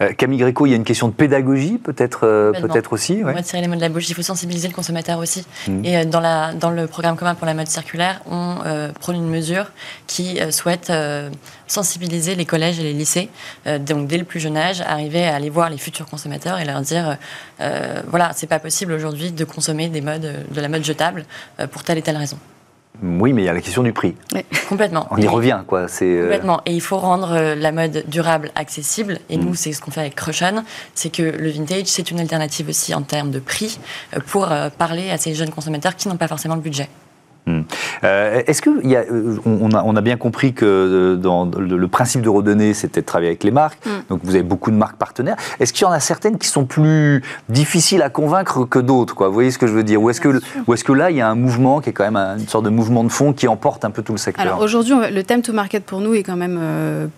Euh, 0.00 0.12
Camille 0.12 0.38
Gréco, 0.38 0.66
il 0.66 0.70
y 0.70 0.72
a 0.74 0.76
une 0.76 0.84
question 0.84 1.08
de 1.08 1.14
pédagogie 1.14 1.78
peut-être 1.78 2.20
euh, 2.24 2.52
peut-être 2.52 2.92
aussi 2.92 3.24
ouais. 3.24 3.32
On 3.32 3.34
va 3.34 3.42
tirer 3.42 3.62
les 3.62 3.68
mots 3.68 3.76
de 3.76 3.80
la 3.80 3.88
bouche, 3.88 4.08
il 4.08 4.14
faut 4.14 4.22
sensibiliser 4.22 4.68
le 4.68 4.74
consommateur 4.74 5.18
aussi. 5.18 5.46
Mm. 5.66 5.84
Et 5.84 5.96
euh, 5.96 6.04
dans, 6.04 6.20
la, 6.20 6.52
dans 6.52 6.70
le 6.70 6.86
programme 6.86 7.16
commun 7.16 7.34
pour 7.34 7.46
la 7.46 7.54
mode 7.54 7.68
circulaire, 7.68 8.20
on 8.30 8.58
prend 9.00 9.12
une 9.12 9.28
mesure 9.28 9.70
qui 10.06 10.38
souhaite 10.50 10.92
sensibiliser 11.66 12.34
les 12.34 12.44
collèges 12.44 12.78
et 12.78 12.82
les 12.82 12.92
lycées, 12.92 13.28
donc 13.80 14.06
dès 14.06 14.18
le 14.18 14.24
plus 14.24 14.40
jeune 14.40 14.56
âge, 14.56 14.80
arriver 14.80 15.24
à 15.26 15.34
aller 15.34 15.50
voir 15.50 15.70
les 15.70 15.78
futurs 15.78 16.06
consommateurs 16.06 16.58
et 16.58 16.64
leur 16.64 16.80
dire 16.80 17.16
voilà, 18.08 18.32
c'est 18.34 18.46
pas 18.46 18.58
possible 18.58 18.92
aujourd'hui 18.92 19.32
de 19.32 19.44
consommer 19.44 19.88
des 19.88 20.00
modes, 20.00 20.46
de 20.50 20.60
la 20.60 20.68
mode 20.68 20.84
jetable 20.84 21.24
pour 21.70 21.82
telle 21.82 21.98
et 21.98 22.02
telle 22.02 22.16
raison. 22.16 22.38
Oui, 23.02 23.32
mais 23.32 23.42
il 23.42 23.44
y 23.44 23.48
a 23.48 23.52
la 23.52 23.60
question 23.60 23.82
du 23.82 23.92
prix. 23.92 24.14
Complètement. 24.68 25.08
On 25.10 25.16
y 25.16 25.26
revient, 25.26 25.62
quoi. 25.66 25.88
C'est 25.88 26.16
complètement. 26.20 26.60
Et 26.64 26.72
il 26.72 26.80
faut 26.80 26.96
rendre 26.96 27.54
la 27.54 27.72
mode 27.72 28.04
durable 28.06 28.52
accessible. 28.54 29.18
Et 29.28 29.36
nous, 29.36 29.50
mm. 29.50 29.56
c'est 29.56 29.72
ce 29.72 29.80
qu'on 29.80 29.90
fait 29.90 30.00
avec 30.00 30.14
Crushon. 30.14 30.62
C'est 30.94 31.10
que 31.10 31.22
le 31.22 31.50
vintage, 31.50 31.86
c'est 31.86 32.12
une 32.12 32.20
alternative 32.20 32.68
aussi 32.68 32.94
en 32.94 33.02
termes 33.02 33.32
de 33.32 33.40
prix 33.40 33.80
pour 34.26 34.48
parler 34.78 35.10
à 35.10 35.18
ces 35.18 35.34
jeunes 35.34 35.50
consommateurs 35.50 35.96
qui 35.96 36.08
n'ont 36.08 36.16
pas 36.16 36.28
forcément 36.28 36.54
le 36.54 36.60
budget. 36.60 36.88
Hmm. 37.46 37.60
Euh, 38.04 38.42
est-ce 38.46 38.62
que 38.62 38.86
y 38.86 38.96
a, 38.96 39.00
euh, 39.00 39.36
on, 39.44 39.70
a, 39.72 39.82
on, 39.84 39.96
a, 39.96 40.00
bien 40.00 40.16
compris 40.16 40.54
que 40.54 40.64
euh, 40.64 41.16
dans 41.16 41.44
le, 41.44 41.88
principe 41.88 42.22
de 42.22 42.30
redonner, 42.30 42.72
c'était 42.72 43.02
de 43.02 43.06
travailler 43.06 43.28
avec 43.28 43.44
les 43.44 43.50
marques. 43.50 43.84
Hmm. 43.84 44.00
Donc 44.08 44.20
vous 44.24 44.34
avez 44.34 44.42
beaucoup 44.42 44.70
de 44.70 44.76
marques 44.76 44.96
partenaires. 44.96 45.36
Est-ce 45.60 45.74
qu'il 45.74 45.82
y 45.82 45.84
en 45.84 45.92
a 45.92 46.00
certaines 46.00 46.38
qui 46.38 46.48
sont 46.48 46.64
plus 46.64 47.22
difficiles 47.50 48.00
à 48.00 48.08
convaincre 48.08 48.64
que 48.64 48.78
d'autres 48.78 49.26
Vous 49.26 49.32
voyez 49.32 49.50
ce 49.50 49.58
que 49.58 49.66
je 49.66 49.72
veux 49.72 49.84
dire? 49.84 50.00
Ou 50.00 50.08
est-ce 50.08 50.22
que, 50.22 50.40
est-ce 50.72 50.84
que 50.84 50.92
là, 50.92 51.10
il 51.10 51.18
y 51.18 51.20
a 51.20 51.28
un 51.28 51.34
mouvement 51.34 51.82
qui 51.82 51.90
est 51.90 51.92
quand 51.92 52.10
même 52.10 52.16
une 52.16 52.48
sorte 52.48 52.64
de 52.64 52.70
mouvement 52.70 53.04
de 53.04 53.10
fond 53.10 53.34
qui 53.34 53.46
emporte 53.46 53.84
un 53.84 53.90
peu 53.90 54.02
tout 54.02 54.12
le 54.12 54.18
secteur? 54.18 54.46
Alors 54.46 54.60
aujourd'hui, 54.60 54.94
le 55.12 55.22
thème 55.22 55.42
to 55.42 55.52
market 55.52 55.84
pour 55.84 56.00
nous 56.00 56.14
est 56.14 56.22
quand 56.22 56.36
même 56.36 56.58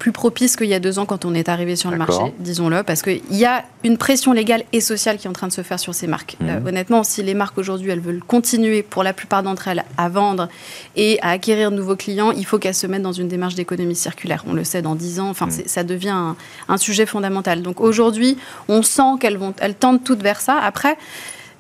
plus 0.01 0.11
propice 0.11 0.57
qu'il 0.57 0.69
y 0.69 0.75
a 0.75 0.81
deux 0.81 0.99
ans 0.99 1.07
quand 1.07 1.25
on 1.25 1.35
est 1.35 1.49
arrivé 1.49 1.77
sur 1.77 1.93
le 1.93 1.99
marché, 1.99 2.35
disons-le, 2.41 2.83
parce 2.83 3.03
qu'il 3.03 3.21
y 3.31 3.45
a 3.45 3.63
une 3.85 3.97
pression 3.97 4.33
légale 4.33 4.65
et 4.73 4.81
sociale 4.81 5.19
qui 5.19 5.29
est 5.29 5.31
en 5.31 5.35
train 5.35 5.47
de 5.47 5.53
se 5.53 5.63
faire 5.63 5.79
sur 5.79 5.95
ces 5.95 6.09
marques. 6.09 6.37
Hmm. 6.41 6.67
honnêtement, 6.67 7.05
si 7.05 7.23
les 7.23 7.35
marques 7.35 7.59
aujourd'hui, 7.59 7.91
elles 7.91 8.01
veulent 8.01 8.23
continuer, 8.27 8.83
pour 8.83 9.05
la 9.05 9.13
plupart 9.13 9.45
d'entre 9.45 9.69
elles, 9.69 9.85
à 9.97 10.09
vendre 10.17 10.49
et 10.97 11.19
à 11.21 11.31
acquérir 11.31 11.71
de 11.71 11.77
nouveaux 11.77 11.95
clients, 11.95 12.33
il 12.33 12.47
faut 12.47 12.59
qu'elles 12.59 12.75
se 12.75 12.87
mettent 12.87 13.03
dans 13.03 13.13
une 13.13 13.29
démarche 13.29 13.55
d'économie 13.55 13.95
circulaire. 13.95 14.45
On 14.49 14.55
le 14.55 14.65
sait 14.65 14.83
dans 14.83 14.95
10 14.95 15.21
ans, 15.21 15.29
enfin, 15.29 15.47
mm. 15.47 15.67
ça 15.67 15.85
devient 15.85 16.35
un, 16.69 16.77
sujet 16.79 17.07
fondamental. 17.07 17.63
Donc 17.63 17.81
aujourd'hui, 17.81 18.37
on 18.69 18.83
sent 18.83 19.19
qu'elles 19.21 19.37
vont, 19.37 19.55
elles 19.59 19.75
tendent 19.75 20.03
toutes 20.03 20.23
vers 20.23 20.41
ça. 20.41 20.59
Après, 20.59 20.97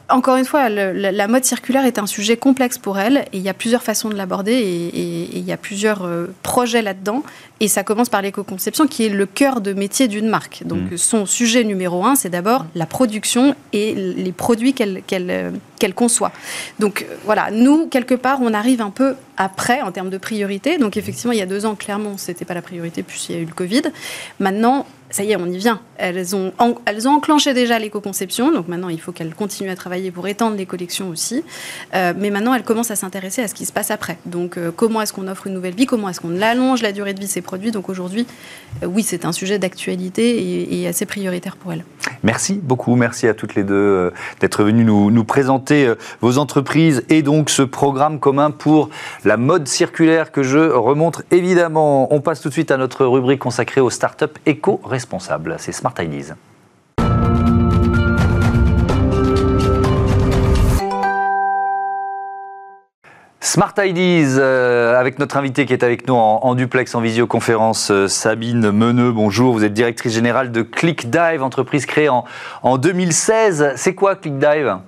encore 0.08 0.36
une 0.36 0.44
fois, 0.44 0.68
la, 0.68 1.28
mode 1.28 1.44
circulaire 1.44 1.84
est 1.84 1.98
un 1.98 2.06
sujet 2.06 2.36
complexe 2.36 2.78
pour 2.78 2.98
elle 2.98 3.24
et 3.32 3.38
il 3.38 3.40
y 3.40 3.48
a 3.48 3.54
plusieurs 3.54 3.82
façons 3.82 4.08
de 4.08 4.14
l'aborder 4.14 4.52
et, 4.52 5.36
il 5.36 5.44
y 5.44 5.52
a 5.52 5.56
plusieurs 5.56 6.04
euh, 6.04 6.26
projets 6.42 6.82
là-dedans. 6.82 7.24
Et 7.58 7.68
ça 7.68 7.82
commence 7.82 8.08
par 8.08 8.22
l'éco-conception 8.22 8.86
qui 8.86 9.06
est 9.06 9.08
le 9.08 9.26
cœur 9.26 9.60
de 9.60 9.72
métier 9.72 10.06
d'une 10.06 10.28
marque. 10.28 10.62
Donc 10.64 10.92
mm. 10.92 10.96
son 10.96 11.26
sujet 11.26 11.64
numéro 11.64 12.04
un, 12.04 12.14
c'est 12.14 12.28
d'abord 12.28 12.66
la 12.74 12.86
production 12.86 13.54
et 13.72 13.94
les 13.94 14.32
produits 14.32 14.74
qu'elle 14.74 15.02
euh, 15.10 15.50
conçoit. 15.94 16.32
Donc 16.78 17.02
euh, 17.08 17.14
voilà, 17.24 17.50
nous, 17.50 17.88
quelque 17.88 18.14
part, 18.14 18.38
on 18.42 18.54
arrive 18.54 18.82
un 18.82 18.90
peu 18.90 19.16
après 19.36 19.80
en 19.80 19.90
termes 19.90 20.10
de 20.10 20.18
priorité. 20.18 20.78
Donc 20.78 20.96
effectivement, 20.96 21.32
il 21.32 21.38
y 21.38 21.42
a 21.42 21.46
deux 21.46 21.66
ans, 21.66 21.74
clairement, 21.74 22.16
ce 22.16 22.30
n'était 22.30 22.44
pas 22.44 22.54
la 22.54 22.62
priorité 22.62 23.02
puisqu'il 23.02 23.34
y 23.34 23.38
a 23.38 23.42
eu 23.42 23.46
le 23.46 23.54
Covid. 23.54 23.82
Maintenant, 24.38 24.86
ça 25.10 25.22
y 25.22 25.32
est, 25.32 25.36
on 25.36 25.46
y 25.46 25.56
vient. 25.56 25.80
Elles 25.98 26.34
ont, 26.34 26.52
elles 26.84 27.08
ont 27.08 27.12
enclenché 27.12 27.54
déjà 27.54 27.78
l'éco-conception, 27.78 28.52
donc 28.52 28.68
maintenant 28.68 28.88
il 28.88 29.00
faut 29.00 29.12
qu'elles 29.12 29.34
continuent 29.34 29.70
à 29.70 29.76
travailler 29.76 30.10
pour 30.10 30.26
étendre 30.26 30.56
les 30.56 30.66
collections 30.66 31.08
aussi. 31.08 31.44
Euh, 31.94 32.12
mais 32.16 32.30
maintenant, 32.30 32.54
elles 32.54 32.64
commencent 32.64 32.90
à 32.90 32.96
s'intéresser 32.96 33.42
à 33.42 33.48
ce 33.48 33.54
qui 33.54 33.66
se 33.66 33.72
passe 33.72 33.90
après. 33.90 34.18
Donc 34.26 34.58
euh, 34.58 34.70
comment 34.74 35.00
est-ce 35.00 35.12
qu'on 35.12 35.28
offre 35.28 35.46
une 35.46 35.54
nouvelle 35.54 35.74
vie, 35.74 35.86
comment 35.86 36.08
est-ce 36.08 36.20
qu'on 36.20 36.40
allonge 36.42 36.82
la 36.82 36.92
durée 36.92 37.14
de 37.14 37.20
vie 37.20 37.26
de 37.26 37.30
ces 37.30 37.40
produits? 37.40 37.70
Donc 37.70 37.88
aujourd'hui, 37.88 38.26
euh, 38.82 38.86
oui, 38.86 39.02
c'est 39.02 39.24
un 39.24 39.32
sujet 39.32 39.58
d'actualité 39.58 40.80
et, 40.80 40.86
assez 40.86 41.06
prioritaire 41.06 41.56
pour 41.56 41.72
elles. 41.72 41.84
Merci 42.22 42.60
beaucoup, 42.62 42.94
merci 42.94 43.26
à 43.26 43.34
toutes 43.34 43.54
les 43.54 43.64
deux 43.64 44.12
d'être 44.40 44.62
venues 44.62 44.84
nous, 44.84 45.24
présenter 45.24 45.92
vos 46.20 46.38
entreprises 46.38 47.02
et 47.08 47.22
donc 47.22 47.50
ce 47.50 47.62
programme 47.62 48.20
commun 48.20 48.50
pour 48.52 48.90
la 49.24 49.36
mode 49.36 49.66
circulaire 49.66 50.30
que 50.30 50.42
je 50.42 50.58
remonte 50.58 51.22
évidemment. 51.30 52.12
On 52.14 52.20
passe 52.20 52.40
tout 52.40 52.48
de 52.48 52.52
suite 52.52 52.70
à 52.70 52.76
notre 52.76 53.04
rubrique 53.06 53.40
consacrée 53.40 53.80
aux 53.80 53.90
startups 53.90 54.26
éco 54.46 54.80
c'est 55.58 55.72
Smart 55.72 55.94
Ideas. 55.98 56.34
Smart 63.40 63.74
Ideas, 63.78 64.38
euh, 64.38 64.98
avec 64.98 65.18
notre 65.18 65.36
invité 65.36 65.66
qui 65.66 65.72
est 65.72 65.84
avec 65.84 66.08
nous 66.08 66.14
en, 66.14 66.54
duplex, 66.54 66.94
en 66.94 67.00
visioconférence, 67.00 67.90
euh, 67.90 68.08
Sabine 68.08 68.70
Meneux. 68.70 69.12
Bonjour, 69.12 69.52
vous 69.52 69.64
êtes 69.64 69.72
directrice 69.72 70.12
générale 70.12 70.50
de 70.50 70.62
ClickDive, 70.62 71.42
entreprise 71.42 71.86
créée 71.86 72.08
en, 72.08 72.24
en 72.62 72.76
2016. 72.76 73.74
C'est 73.76 73.94
quoi 73.94 74.16
ClickDive 74.16 74.78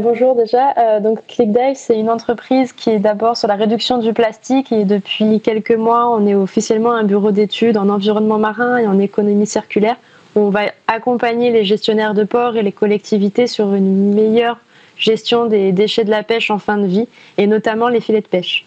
bonjour 0.00 0.34
déjà. 0.34 0.74
Euh, 0.76 1.00
donc 1.00 1.26
ClickDive, 1.26 1.74
c'est 1.74 1.98
une 1.98 2.10
entreprise 2.10 2.72
qui 2.72 2.90
est 2.90 2.98
d'abord 2.98 3.36
sur 3.36 3.48
la 3.48 3.54
réduction 3.54 3.98
du 3.98 4.12
plastique 4.12 4.70
et 4.72 4.84
depuis 4.84 5.40
quelques 5.40 5.76
mois, 5.76 6.10
on 6.10 6.26
est 6.26 6.34
officiellement 6.34 6.92
un 6.92 7.04
bureau 7.04 7.30
d'études 7.30 7.76
en 7.78 7.88
environnement 7.88 8.38
marin 8.38 8.76
et 8.76 8.86
en 8.86 8.98
économie 8.98 9.46
circulaire. 9.46 9.96
Où 10.34 10.40
on 10.40 10.50
va 10.50 10.60
accompagner 10.86 11.50
les 11.50 11.64
gestionnaires 11.64 12.12
de 12.12 12.22
ports 12.22 12.56
et 12.56 12.62
les 12.62 12.72
collectivités 12.72 13.46
sur 13.46 13.72
une 13.72 14.12
meilleure 14.14 14.58
gestion 14.98 15.46
des 15.46 15.72
déchets 15.72 16.04
de 16.04 16.10
la 16.10 16.22
pêche 16.22 16.50
en 16.50 16.58
fin 16.58 16.76
de 16.76 16.86
vie 16.86 17.08
et 17.38 17.46
notamment 17.46 17.88
les 17.88 18.00
filets 18.00 18.20
de 18.20 18.28
pêche. 18.28 18.66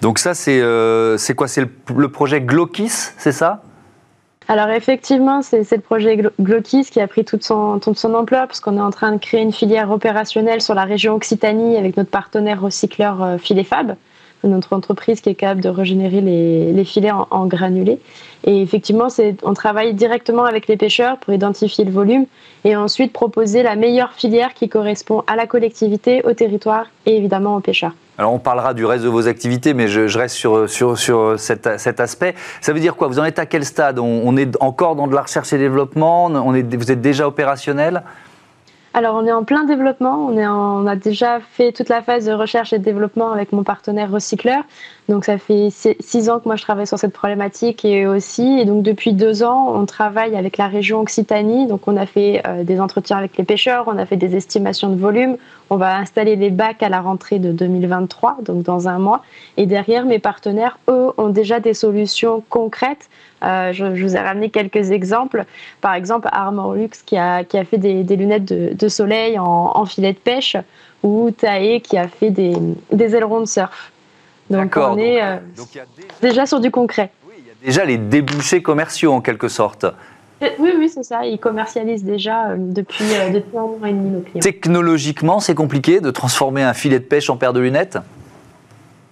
Donc 0.00 0.18
ça, 0.18 0.32
c'est 0.32 0.60
euh, 0.60 1.18
quoi? 1.36 1.46
C'est 1.46 1.60
le, 1.60 1.70
le 1.94 2.08
projet 2.08 2.40
Glokis, 2.40 2.88
c'est 3.18 3.32
ça? 3.32 3.62
Alors 4.46 4.68
effectivement, 4.68 5.40
c'est 5.40 5.70
le 5.70 5.80
projet 5.80 6.22
Glokis 6.40 6.84
qui 6.84 7.00
a 7.00 7.06
pris 7.06 7.24
toute 7.24 7.42
son, 7.42 7.78
toute 7.78 7.98
son 7.98 8.12
ampleur 8.14 8.46
parce 8.46 8.60
qu'on 8.60 8.76
est 8.76 8.80
en 8.80 8.90
train 8.90 9.12
de 9.12 9.18
créer 9.18 9.40
une 9.40 9.52
filière 9.52 9.90
opérationnelle 9.90 10.60
sur 10.60 10.74
la 10.74 10.84
région 10.84 11.14
Occitanie 11.14 11.78
avec 11.78 11.96
notre 11.96 12.10
partenaire 12.10 12.60
recycleur 12.60 13.22
euh, 13.22 13.38
Filefab, 13.38 13.96
notre 14.44 14.72
entreprise 14.72 15.20
qui 15.20 15.30
est 15.30 15.34
capable 15.34 15.60
de 15.60 15.68
régénérer 15.68 16.20
les, 16.20 16.84
filets 16.84 17.10
en, 17.10 17.26
en, 17.30 17.46
granulés. 17.46 17.98
Et 18.44 18.60
effectivement, 18.62 19.08
on 19.42 19.54
travaille 19.54 19.94
directement 19.94 20.44
avec 20.44 20.68
les 20.68 20.76
pêcheurs 20.76 21.18
pour 21.18 21.32
identifier 21.32 21.84
le 21.84 21.90
volume 21.90 22.26
et 22.64 22.76
ensuite 22.76 23.12
proposer 23.12 23.62
la 23.62 23.76
meilleure 23.76 24.12
filière 24.12 24.54
qui 24.54 24.68
correspond 24.68 25.22
à 25.26 25.36
la 25.36 25.46
collectivité, 25.46 26.22
au 26.24 26.32
territoire 26.32 26.86
et 27.06 27.16
évidemment 27.16 27.56
aux 27.56 27.60
pêcheurs. 27.60 27.94
Alors 28.16 28.32
on 28.32 28.38
parlera 28.38 28.74
du 28.74 28.84
reste 28.84 29.02
de 29.02 29.08
vos 29.08 29.26
activités, 29.26 29.74
mais 29.74 29.88
je, 29.88 30.18
reste 30.18 30.36
sur, 30.36 30.70
sur, 30.70 30.96
sur 30.96 31.34
cet, 31.38 31.78
cet, 31.78 31.98
aspect. 31.98 32.34
Ça 32.60 32.72
veut 32.72 32.78
dire 32.78 32.94
quoi? 32.94 33.08
Vous 33.08 33.18
en 33.18 33.24
êtes 33.24 33.40
à 33.40 33.46
quel 33.46 33.64
stade? 33.64 33.98
On, 33.98 34.36
est 34.36 34.56
encore 34.60 34.94
dans 34.94 35.08
de 35.08 35.14
la 35.14 35.22
recherche 35.22 35.52
et 35.52 35.58
développement? 35.58 36.26
On 36.26 36.54
est, 36.54 36.74
Vous 36.76 36.92
êtes 36.92 37.00
déjà 37.00 37.26
opérationnel? 37.26 38.04
Alors, 38.96 39.16
on 39.16 39.26
est 39.26 39.32
en 39.32 39.42
plein 39.42 39.64
développement. 39.64 40.24
On, 40.24 40.38
est 40.38 40.46
on 40.46 40.86
a 40.86 40.94
déjà 40.94 41.40
fait 41.40 41.72
toute 41.72 41.88
la 41.88 42.00
phase 42.00 42.26
de 42.26 42.32
recherche 42.32 42.72
et 42.72 42.78
de 42.78 42.84
développement 42.84 43.32
avec 43.32 43.50
mon 43.50 43.64
partenaire 43.64 44.08
recycleur. 44.08 44.62
Donc, 45.08 45.24
ça 45.24 45.36
fait 45.36 45.70
six 45.70 46.30
ans 46.30 46.38
que 46.38 46.44
moi 46.46 46.54
je 46.54 46.62
travaille 46.62 46.86
sur 46.86 46.96
cette 46.96 47.12
problématique 47.12 47.84
et 47.84 48.06
aussi. 48.06 48.60
Et 48.60 48.64
donc, 48.64 48.84
depuis 48.84 49.12
deux 49.12 49.42
ans, 49.42 49.72
on 49.74 49.84
travaille 49.84 50.36
avec 50.36 50.58
la 50.58 50.68
région 50.68 51.00
Occitanie. 51.00 51.66
Donc, 51.66 51.88
on 51.88 51.96
a 51.96 52.06
fait 52.06 52.40
euh, 52.46 52.62
des 52.62 52.80
entretiens 52.80 53.16
avec 53.18 53.36
les 53.36 53.42
pêcheurs, 53.42 53.86
on 53.88 53.98
a 53.98 54.06
fait 54.06 54.16
des 54.16 54.36
estimations 54.36 54.90
de 54.90 54.96
volume. 54.96 55.38
On 55.70 55.76
va 55.76 55.96
installer 55.96 56.36
les 56.36 56.50
bacs 56.50 56.82
à 56.84 56.88
la 56.88 57.00
rentrée 57.00 57.40
de 57.40 57.50
2023, 57.50 58.38
donc 58.42 58.62
dans 58.62 58.86
un 58.86 59.00
mois. 59.00 59.22
Et 59.56 59.66
derrière, 59.66 60.04
mes 60.04 60.20
partenaires, 60.20 60.78
eux, 60.88 61.10
ont 61.18 61.30
déjà 61.30 61.58
des 61.58 61.74
solutions 61.74 62.44
concrètes 62.48 63.08
euh, 63.42 63.72
je, 63.72 63.84
vous 63.84 64.16
ai 64.16 64.20
ramené 64.20 64.50
quelques 64.50 64.90
exemples. 64.90 65.44
Par 65.80 65.94
exemple, 65.94 66.28
Armor 66.32 66.74
Lux 66.74 67.02
qui 67.02 67.16
a, 67.16 67.44
qui 67.44 67.58
a 67.58 67.64
fait 67.64 67.78
des, 67.78 68.16
lunettes 68.16 68.44
de, 68.44 68.88
soleil 68.88 69.38
en, 69.38 69.84
filet 69.86 70.12
de 70.12 70.18
pêche 70.18 70.56
ou 71.02 71.30
Tae 71.30 71.80
qui 71.82 71.98
a 71.98 72.08
fait 72.08 72.30
des, 72.30 72.54
des 72.92 73.16
ailerons 73.16 73.40
de 73.40 73.46
surf. 73.46 73.92
Donc 74.50 74.76
on 74.76 74.98
est 74.98 75.22
euh, 75.22 75.36
déjà... 76.20 76.46
sur 76.46 76.60
du 76.60 76.70
concret. 76.70 77.10
Oui, 77.26 77.34
il 77.38 77.46
y 77.46 77.50
a 77.50 77.54
déjà 77.64 77.84
les 77.84 77.98
débouchés 77.98 78.62
commerciaux 78.62 79.12
en 79.12 79.20
quelque 79.20 79.48
sorte. 79.48 79.84
Euh, 80.42 80.48
oui, 80.58 80.72
oui, 80.78 80.88
c'est 80.88 81.02
ça. 81.02 81.24
Ils 81.24 81.38
commercialisent 81.38 82.04
déjà 82.04 82.54
depuis, 82.56 83.04
depuis 83.32 83.56
un 83.56 83.66
mois 83.78 83.88
et 83.88 83.92
demi 83.92 84.10
nos 84.10 84.20
clients. 84.20 84.40
Technologiquement, 84.40 85.40
c'est 85.40 85.54
compliqué 85.54 86.00
de 86.00 86.10
transformer 86.10 86.62
un 86.62 86.74
filet 86.74 86.98
de 86.98 87.04
pêche 87.04 87.30
en 87.30 87.36
paire 87.36 87.52
de 87.52 87.60
lunettes? 87.60 87.98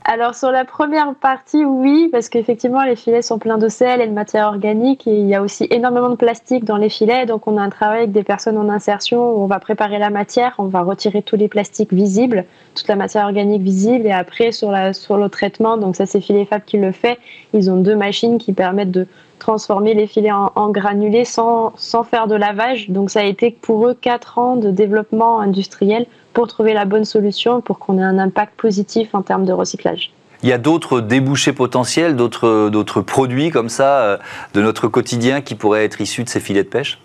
Alors 0.04 0.34
sur 0.34 0.50
la 0.50 0.64
première 0.64 1.14
partie, 1.14 1.64
oui, 1.64 2.08
parce 2.10 2.28
qu'effectivement 2.28 2.82
les 2.82 2.96
filets 2.96 3.22
sont 3.22 3.38
pleins 3.38 3.58
de 3.58 3.68
sel 3.68 4.00
et 4.00 4.08
de 4.08 4.12
matière 4.12 4.48
organique 4.48 5.06
et 5.06 5.14
il 5.14 5.28
y 5.28 5.34
a 5.34 5.42
aussi 5.42 5.68
énormément 5.70 6.08
de 6.08 6.16
plastique 6.16 6.64
dans 6.64 6.76
les 6.76 6.88
filets. 6.88 7.24
Donc 7.24 7.46
on 7.46 7.56
a 7.56 7.62
un 7.62 7.68
travail 7.68 7.98
avec 7.98 8.12
des 8.12 8.24
personnes 8.24 8.58
en 8.58 8.68
insertion 8.68 9.36
où 9.36 9.42
on 9.42 9.46
va 9.46 9.60
préparer 9.60 9.98
la 9.98 10.10
matière, 10.10 10.54
on 10.58 10.64
va 10.64 10.82
retirer 10.82 11.22
tous 11.22 11.36
les 11.36 11.46
plastiques 11.46 11.92
visibles, 11.92 12.44
toute 12.74 12.88
la 12.88 12.96
matière 12.96 13.26
organique 13.26 13.62
visible 13.62 14.06
et 14.06 14.12
après 14.12 14.50
sur, 14.50 14.72
le 14.72 15.28
traitement, 15.28 15.76
donc 15.76 15.94
ça 15.94 16.04
c'est 16.04 16.20
Filet 16.20 16.46
Fab 16.46 16.64
qui 16.64 16.78
le 16.78 16.90
fait, 16.90 17.18
ils 17.52 17.70
ont 17.70 17.76
deux 17.76 17.96
machines 17.96 18.38
qui 18.38 18.52
permettent 18.52 18.90
de 18.90 19.06
transformer 19.38 19.94
les 19.94 20.08
filets 20.08 20.32
en, 20.32 20.50
en 20.56 20.70
granulés 20.70 21.24
sans, 21.24 21.72
sans 21.76 22.02
faire 22.02 22.26
de 22.26 22.34
lavage. 22.34 22.90
Donc 22.90 23.10
ça 23.10 23.20
a 23.20 23.24
été 23.24 23.50
pour 23.50 23.86
eux 23.86 23.94
quatre 23.94 24.38
ans 24.38 24.56
de 24.56 24.70
développement 24.70 25.40
industriel 25.40 26.06
pour 26.32 26.48
trouver 26.48 26.72
la 26.72 26.84
bonne 26.84 27.04
solution 27.04 27.60
pour 27.60 27.78
qu'on 27.78 27.98
ait 27.98 28.02
un 28.02 28.18
impact 28.18 28.54
positif 28.56 29.14
en 29.14 29.22
termes 29.22 29.44
de 29.44 29.52
recyclage. 29.52 30.12
Il 30.42 30.48
y 30.48 30.52
a 30.52 30.58
d'autres 30.58 31.00
débouchés 31.00 31.52
potentiels, 31.52 32.16
d'autres 32.16 33.00
produits 33.00 33.50
comme 33.50 33.68
ça 33.68 34.00
euh, 34.00 34.16
de 34.54 34.62
notre 34.62 34.88
quotidien 34.88 35.40
qui 35.40 35.54
pourraient 35.54 35.84
être 35.84 36.00
issus 36.00 36.24
de 36.24 36.28
ces 36.28 36.40
filets 36.40 36.64
de 36.64 36.68
pêche? 36.68 36.98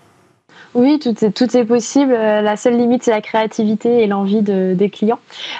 Oui, 0.73 0.99
tout 0.99 1.23
est, 1.23 1.31
tout 1.31 1.55
est 1.55 1.65
possible. 1.65 2.13
Euh, 2.13 2.41
la 2.41 2.57
seule 2.57 2.77
limite, 2.77 3.03
c'est 3.03 3.11
la 3.11 3.21
créativité 3.21 4.03
et 4.03 4.07
l'envie 4.07 4.41
de, 4.41 4.73
des 4.73 4.89
clients. 4.89 5.19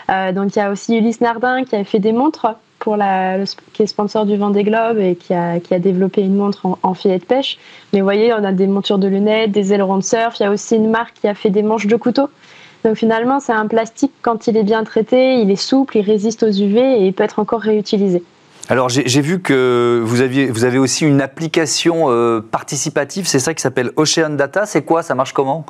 Euh, 0.09 0.31
donc, 0.31 0.55
il 0.55 0.59
y 0.59 0.61
a 0.61 0.71
aussi 0.71 0.95
Ulysse 0.97 1.21
Nardin 1.21 1.63
qui 1.63 1.75
a 1.75 1.83
fait 1.83 1.99
des 1.99 2.11
montres 2.11 2.55
pour 2.79 2.97
la, 2.97 3.37
qui 3.73 3.83
est 3.83 3.87
sponsor 3.87 4.25
du 4.25 4.37
Vendée 4.37 4.63
Globe 4.63 4.99
et 4.99 5.15
qui 5.15 5.33
a, 5.33 5.59
qui 5.59 5.73
a 5.73 5.79
développé 5.79 6.21
une 6.21 6.35
montre 6.35 6.65
en, 6.65 6.77
en, 6.83 6.93
filet 6.93 7.17
de 7.19 7.25
pêche. 7.25 7.57
Mais 7.93 7.99
vous 7.99 8.05
voyez, 8.05 8.33
on 8.33 8.43
a 8.43 8.51
des 8.51 8.67
montures 8.67 8.99
de 8.99 9.07
lunettes, 9.07 9.51
des 9.51 9.73
ailerons 9.73 9.97
de 9.97 10.03
surf. 10.03 10.35
Il 10.39 10.43
y 10.43 10.45
a 10.45 10.51
aussi 10.51 10.75
une 10.75 10.89
marque 10.89 11.15
qui 11.19 11.27
a 11.27 11.33
fait 11.33 11.49
des 11.49 11.63
manches 11.63 11.87
de 11.87 11.95
couteau. 11.95 12.29
Donc 12.87 12.95
finalement, 12.95 13.41
c'est 13.41 13.51
un 13.51 13.67
plastique, 13.67 14.13
quand 14.21 14.47
il 14.47 14.55
est 14.55 14.63
bien 14.63 14.85
traité, 14.85 15.41
il 15.41 15.51
est 15.51 15.57
souple, 15.57 15.97
il 15.97 16.05
résiste 16.05 16.43
aux 16.43 16.49
UV 16.49 16.79
et 16.79 17.05
il 17.05 17.11
peut 17.11 17.25
être 17.25 17.39
encore 17.39 17.59
réutilisé. 17.59 18.23
Alors 18.69 18.87
j'ai 18.87 19.21
vu 19.21 19.41
que 19.41 20.01
vous, 20.05 20.21
aviez, 20.21 20.45
vous 20.45 20.63
avez 20.63 20.77
aussi 20.77 21.05
une 21.05 21.19
application 21.19 22.05
euh, 22.07 22.39
participative, 22.39 23.27
c'est 23.27 23.39
ça 23.39 23.53
qui 23.53 23.61
s'appelle 23.61 23.91
Ocean 23.97 24.29
Data. 24.29 24.65
C'est 24.65 24.83
quoi? 24.83 25.03
Ça 25.03 25.15
marche 25.15 25.33
comment? 25.33 25.65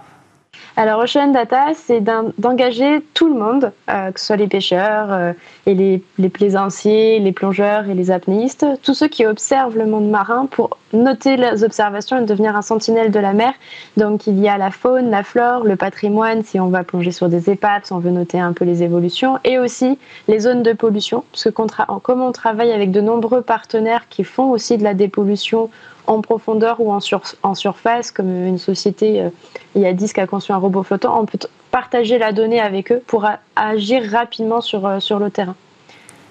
Alors, 0.80 1.00
Ocean 1.00 1.32
Data, 1.32 1.70
c'est 1.74 2.02
d'engager 2.02 3.02
tout 3.16 3.34
le 3.34 3.40
monde, 3.40 3.72
euh, 3.90 4.12
que 4.12 4.20
ce 4.20 4.28
soit 4.28 4.36
les 4.36 4.48
pêcheurs 4.48 5.12
euh, 5.12 5.34
et 5.66 5.74
les, 5.74 6.30
plaisanciers, 6.30 7.18
les 7.18 7.32
plongeurs 7.32 7.90
et 7.90 7.96
les 7.96 8.12
apnéistes, 8.12 8.64
tous 8.84 8.94
ceux 8.94 9.08
qui 9.08 9.26
observent 9.26 9.76
le 9.76 9.88
monde 9.88 10.08
marin 10.08 10.46
pour 10.46 10.78
noter 10.94 11.36
leurs 11.36 11.64
observations 11.64 12.20
et 12.20 12.26
devenir 12.26 12.56
un 12.56 12.62
sentinelle 12.62 13.10
de 13.10 13.20
la 13.20 13.34
mer. 13.34 13.54
Donc, 13.98 14.28
il 14.28 14.38
y 14.38 14.48
a 14.48 14.60
la 14.60 14.70
faune, 14.70 15.10
la 15.10 15.24
flore, 15.24 15.64
le 15.64 15.78
patrimoine, 15.78 16.44
si 16.44 16.60
on 16.60 16.68
va 16.68 16.84
plonger 16.84 17.12
sur 17.12 17.28
des 17.28 17.50
épaves, 17.50 17.86
si 17.86 17.94
on 17.94 18.00
veut 18.00 18.12
noter 18.12 18.40
un 18.40 18.54
peu 18.54 18.64
les 18.64 18.84
évolutions, 18.84 19.40
et 19.44 19.58
aussi 19.58 19.98
les 20.28 20.42
zones 20.42 20.62
de 20.62 20.74
pollution, 20.74 21.24
parce 21.32 21.46
que 21.46 21.50
comme 21.50 22.22
on 22.22 22.32
travaille 22.32 22.72
avec 22.72 22.92
de 22.92 23.02
nombreux 23.02 23.42
partenaires 23.42 24.08
qui 24.10 24.24
font 24.24 24.52
aussi 24.52 24.78
de 24.78 24.84
la 24.84 24.94
dépollution 24.94 25.72
en 26.08 26.22
profondeur 26.22 26.80
ou 26.80 26.92
en, 26.92 27.00
en 27.44 27.56
surface, 27.56 28.12
comme 28.12 28.46
une 28.46 28.58
société 28.58 29.22
euh, 29.22 29.30
il 29.76 29.82
y 29.82 29.86
a 29.86 29.94
10 29.94 30.14
qui 30.14 30.20
a 30.20 30.28
conçu 30.28 30.52
un 30.52 30.58
robot 30.58 30.84
flottant, 30.84 31.20
on 31.20 31.26
peut 31.26 31.38
partager 31.72 32.18
la 32.18 32.32
donnée 32.32 32.60
avec 32.60 32.92
eux 32.92 33.02
pour 33.06 33.28
agir 33.56 34.04
rapidement 34.12 34.62
sur, 34.62 34.86
euh, 34.86 35.00
sur 35.00 35.20
le 35.20 35.30
terrain. 35.30 35.56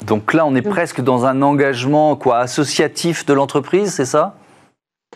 Donc 0.05 0.35
là, 0.35 0.45
on 0.47 0.55
est 0.55 0.63
presque 0.63 1.01
dans 1.01 1.25
un 1.27 1.41
engagement 1.43 2.17
quoi, 2.17 2.39
associatif 2.39 3.25
de 3.27 3.33
l'entreprise, 3.33 3.93
c'est 3.93 4.05
ça? 4.05 4.35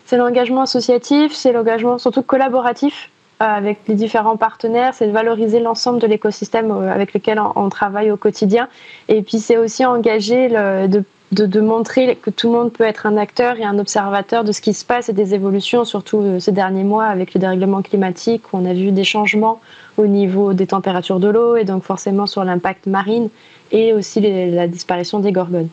C'est 0.05 0.17
l'engagement 0.17 0.61
associatif, 0.61 1.33
c'est 1.33 1.51
l'engagement 1.51 1.97
surtout 1.97 2.23
collaboratif 2.23 3.09
euh, 3.41 3.45
avec 3.45 3.79
les 3.87 3.95
différents 3.95 4.37
partenaires, 4.37 4.93
c'est 4.93 5.07
de 5.07 5.11
valoriser 5.11 5.59
l'ensemble 5.59 5.99
de 5.99 6.07
l'écosystème 6.07 6.71
avec 6.71 7.13
lequel 7.13 7.41
on, 7.55 7.69
travaille 7.69 8.11
au 8.11 8.17
quotidien. 8.17 8.67
Et 9.07 9.21
puis 9.21 9.39
c'est 9.39 9.57
aussi 9.57 9.85
engager 9.85 10.47
le, 10.49 10.87
de 10.87 11.03
de, 11.31 11.61
montrer 11.61 12.15
que 12.15 12.29
tout 12.29 12.51
le 12.51 12.57
monde 12.57 12.73
peut 12.73 12.83
être 12.83 13.05
un 13.05 13.17
acteur 13.17 13.57
et 13.57 13.63
un 13.63 13.79
observateur 13.79 14.43
de 14.43 14.51
ce 14.51 14.61
qui 14.61 14.73
se 14.73 14.83
passe 14.83 15.09
et 15.09 15.13
des 15.13 15.33
évolutions, 15.33 15.85
surtout 15.85 16.19
euh, 16.19 16.39
ces 16.39 16.51
derniers 16.51 16.83
mois 16.83 17.05
avec 17.05 17.33
le 17.33 17.39
dérèglement 17.39 17.81
climatique, 17.81 18.51
où 18.51 18.57
on 18.57 18.65
a 18.65 18.73
vu 18.73 18.91
des 18.91 19.03
changements 19.03 19.61
au 19.97 20.07
niveau 20.07 20.53
des 20.53 20.67
températures 20.67 21.19
de 21.19 21.29
l'eau 21.29 21.55
et 21.55 21.63
donc 21.63 21.83
forcément 21.83 22.27
sur 22.27 22.43
l'impact 22.43 22.85
marine 22.87 23.29
et 23.71 23.93
aussi 23.93 24.19
la 24.21 24.67
disparition 24.67 25.19
des 25.19 25.31
gorgones. 25.31 25.69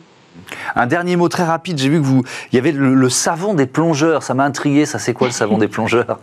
Un 0.75 0.87
dernier 0.87 1.15
mot 1.15 1.27
très 1.27 1.43
rapide, 1.43 1.77
j'ai 1.77 1.89
vu 1.89 1.99
que 1.99 2.05
vous, 2.05 2.23
il 2.51 2.55
y 2.55 2.59
avait 2.59 2.71
le 2.71 3.09
savon 3.09 3.53
des 3.53 3.65
plongeurs, 3.65 4.23
ça 4.23 4.33
m'a 4.33 4.45
intrigué, 4.45 4.85
ça 4.85 4.99
c'est 4.99 5.13
quoi 5.13 5.27
le 5.27 5.33
savon 5.33 5.57
des 5.57 5.67
plongeurs? 5.67 6.19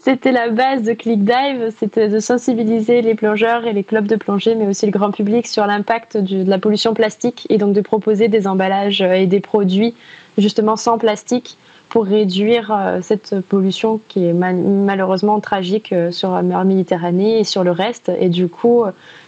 C'était 0.00 0.32
la 0.32 0.48
base 0.48 0.82
de 0.82 0.92
ClickDive, 0.92 1.72
c'était 1.78 2.08
de 2.08 2.18
sensibiliser 2.18 3.02
les 3.02 3.14
plongeurs 3.14 3.66
et 3.66 3.72
les 3.72 3.84
clubs 3.84 4.06
de 4.06 4.16
plongée, 4.16 4.54
mais 4.54 4.66
aussi 4.66 4.86
le 4.86 4.92
grand 4.92 5.10
public 5.10 5.46
sur 5.46 5.66
l'impact 5.66 6.16
de 6.16 6.48
la 6.48 6.58
pollution 6.58 6.94
plastique 6.94 7.46
et 7.50 7.58
donc 7.58 7.72
de 7.72 7.80
proposer 7.80 8.28
des 8.28 8.46
emballages 8.46 9.02
euh, 9.02 9.12
et 9.12 9.26
des 9.26 9.40
produits 9.40 9.94
justement 10.38 10.76
sans 10.76 10.98
plastique 10.98 11.56
pour 11.88 12.06
réduire 12.06 12.72
euh, 12.72 12.98
cette 13.02 13.40
pollution 13.40 14.00
qui 14.08 14.26
est 14.26 14.32
malheureusement 14.32 15.40
tragique 15.40 15.92
euh, 15.92 16.10
sur 16.10 16.32
la 16.32 16.42
mer 16.42 16.64
Méditerranée 16.64 17.40
et 17.40 17.44
sur 17.44 17.64
le 17.64 17.70
reste. 17.70 18.10
Et 18.18 18.28
du 18.28 18.48
coup, 18.48 18.84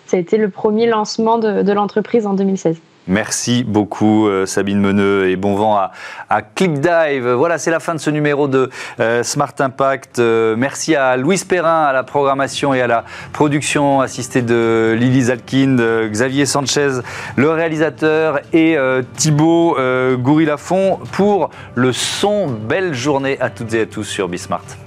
ça 0.06 0.16
a 0.16 0.20
été 0.20 0.36
le 0.36 0.50
premier 0.50 0.86
lancement 0.86 1.38
de 1.38 1.72
l'entreprise 1.72 2.26
en 2.26 2.34
2016. 2.34 2.80
Merci 3.08 3.62
beaucoup 3.62 4.26
euh, 4.26 4.46
Sabine 4.46 4.80
Meneux 4.80 5.28
et 5.28 5.36
bon 5.36 5.54
vent 5.54 5.76
à, 5.76 5.92
à 6.28 6.42
ClickDive. 6.42 7.28
Voilà, 7.28 7.58
c'est 7.58 7.70
la 7.70 7.80
fin 7.80 7.94
de 7.94 8.00
ce 8.00 8.10
numéro 8.10 8.48
de 8.48 8.70
euh, 8.98 9.22
Smart 9.22 9.52
Impact. 9.58 10.18
Euh, 10.18 10.56
merci 10.56 10.96
à 10.96 11.16
Louis 11.16 11.40
Perrin 11.48 11.84
à 11.84 11.92
la 11.92 12.02
programmation 12.02 12.74
et 12.74 12.80
à 12.80 12.86
la 12.86 13.04
production 13.32 14.00
assistée 14.00 14.42
de 14.42 14.96
Lily 14.98 15.22
Zalkin, 15.22 15.76
Xavier 16.10 16.46
Sanchez, 16.46 17.00
le 17.36 17.50
réalisateur 17.50 18.40
et 18.52 18.76
Thibaut 19.16 19.76
Goury-Lafont 20.16 20.98
pour 21.12 21.50
le 21.74 21.92
son. 21.92 22.46
Belle 22.46 22.94
journée 22.94 23.38
à 23.40 23.50
toutes 23.50 23.74
et 23.74 23.82
à 23.82 23.86
tous 23.86 24.04
sur 24.04 24.28
Bismart. 24.28 24.85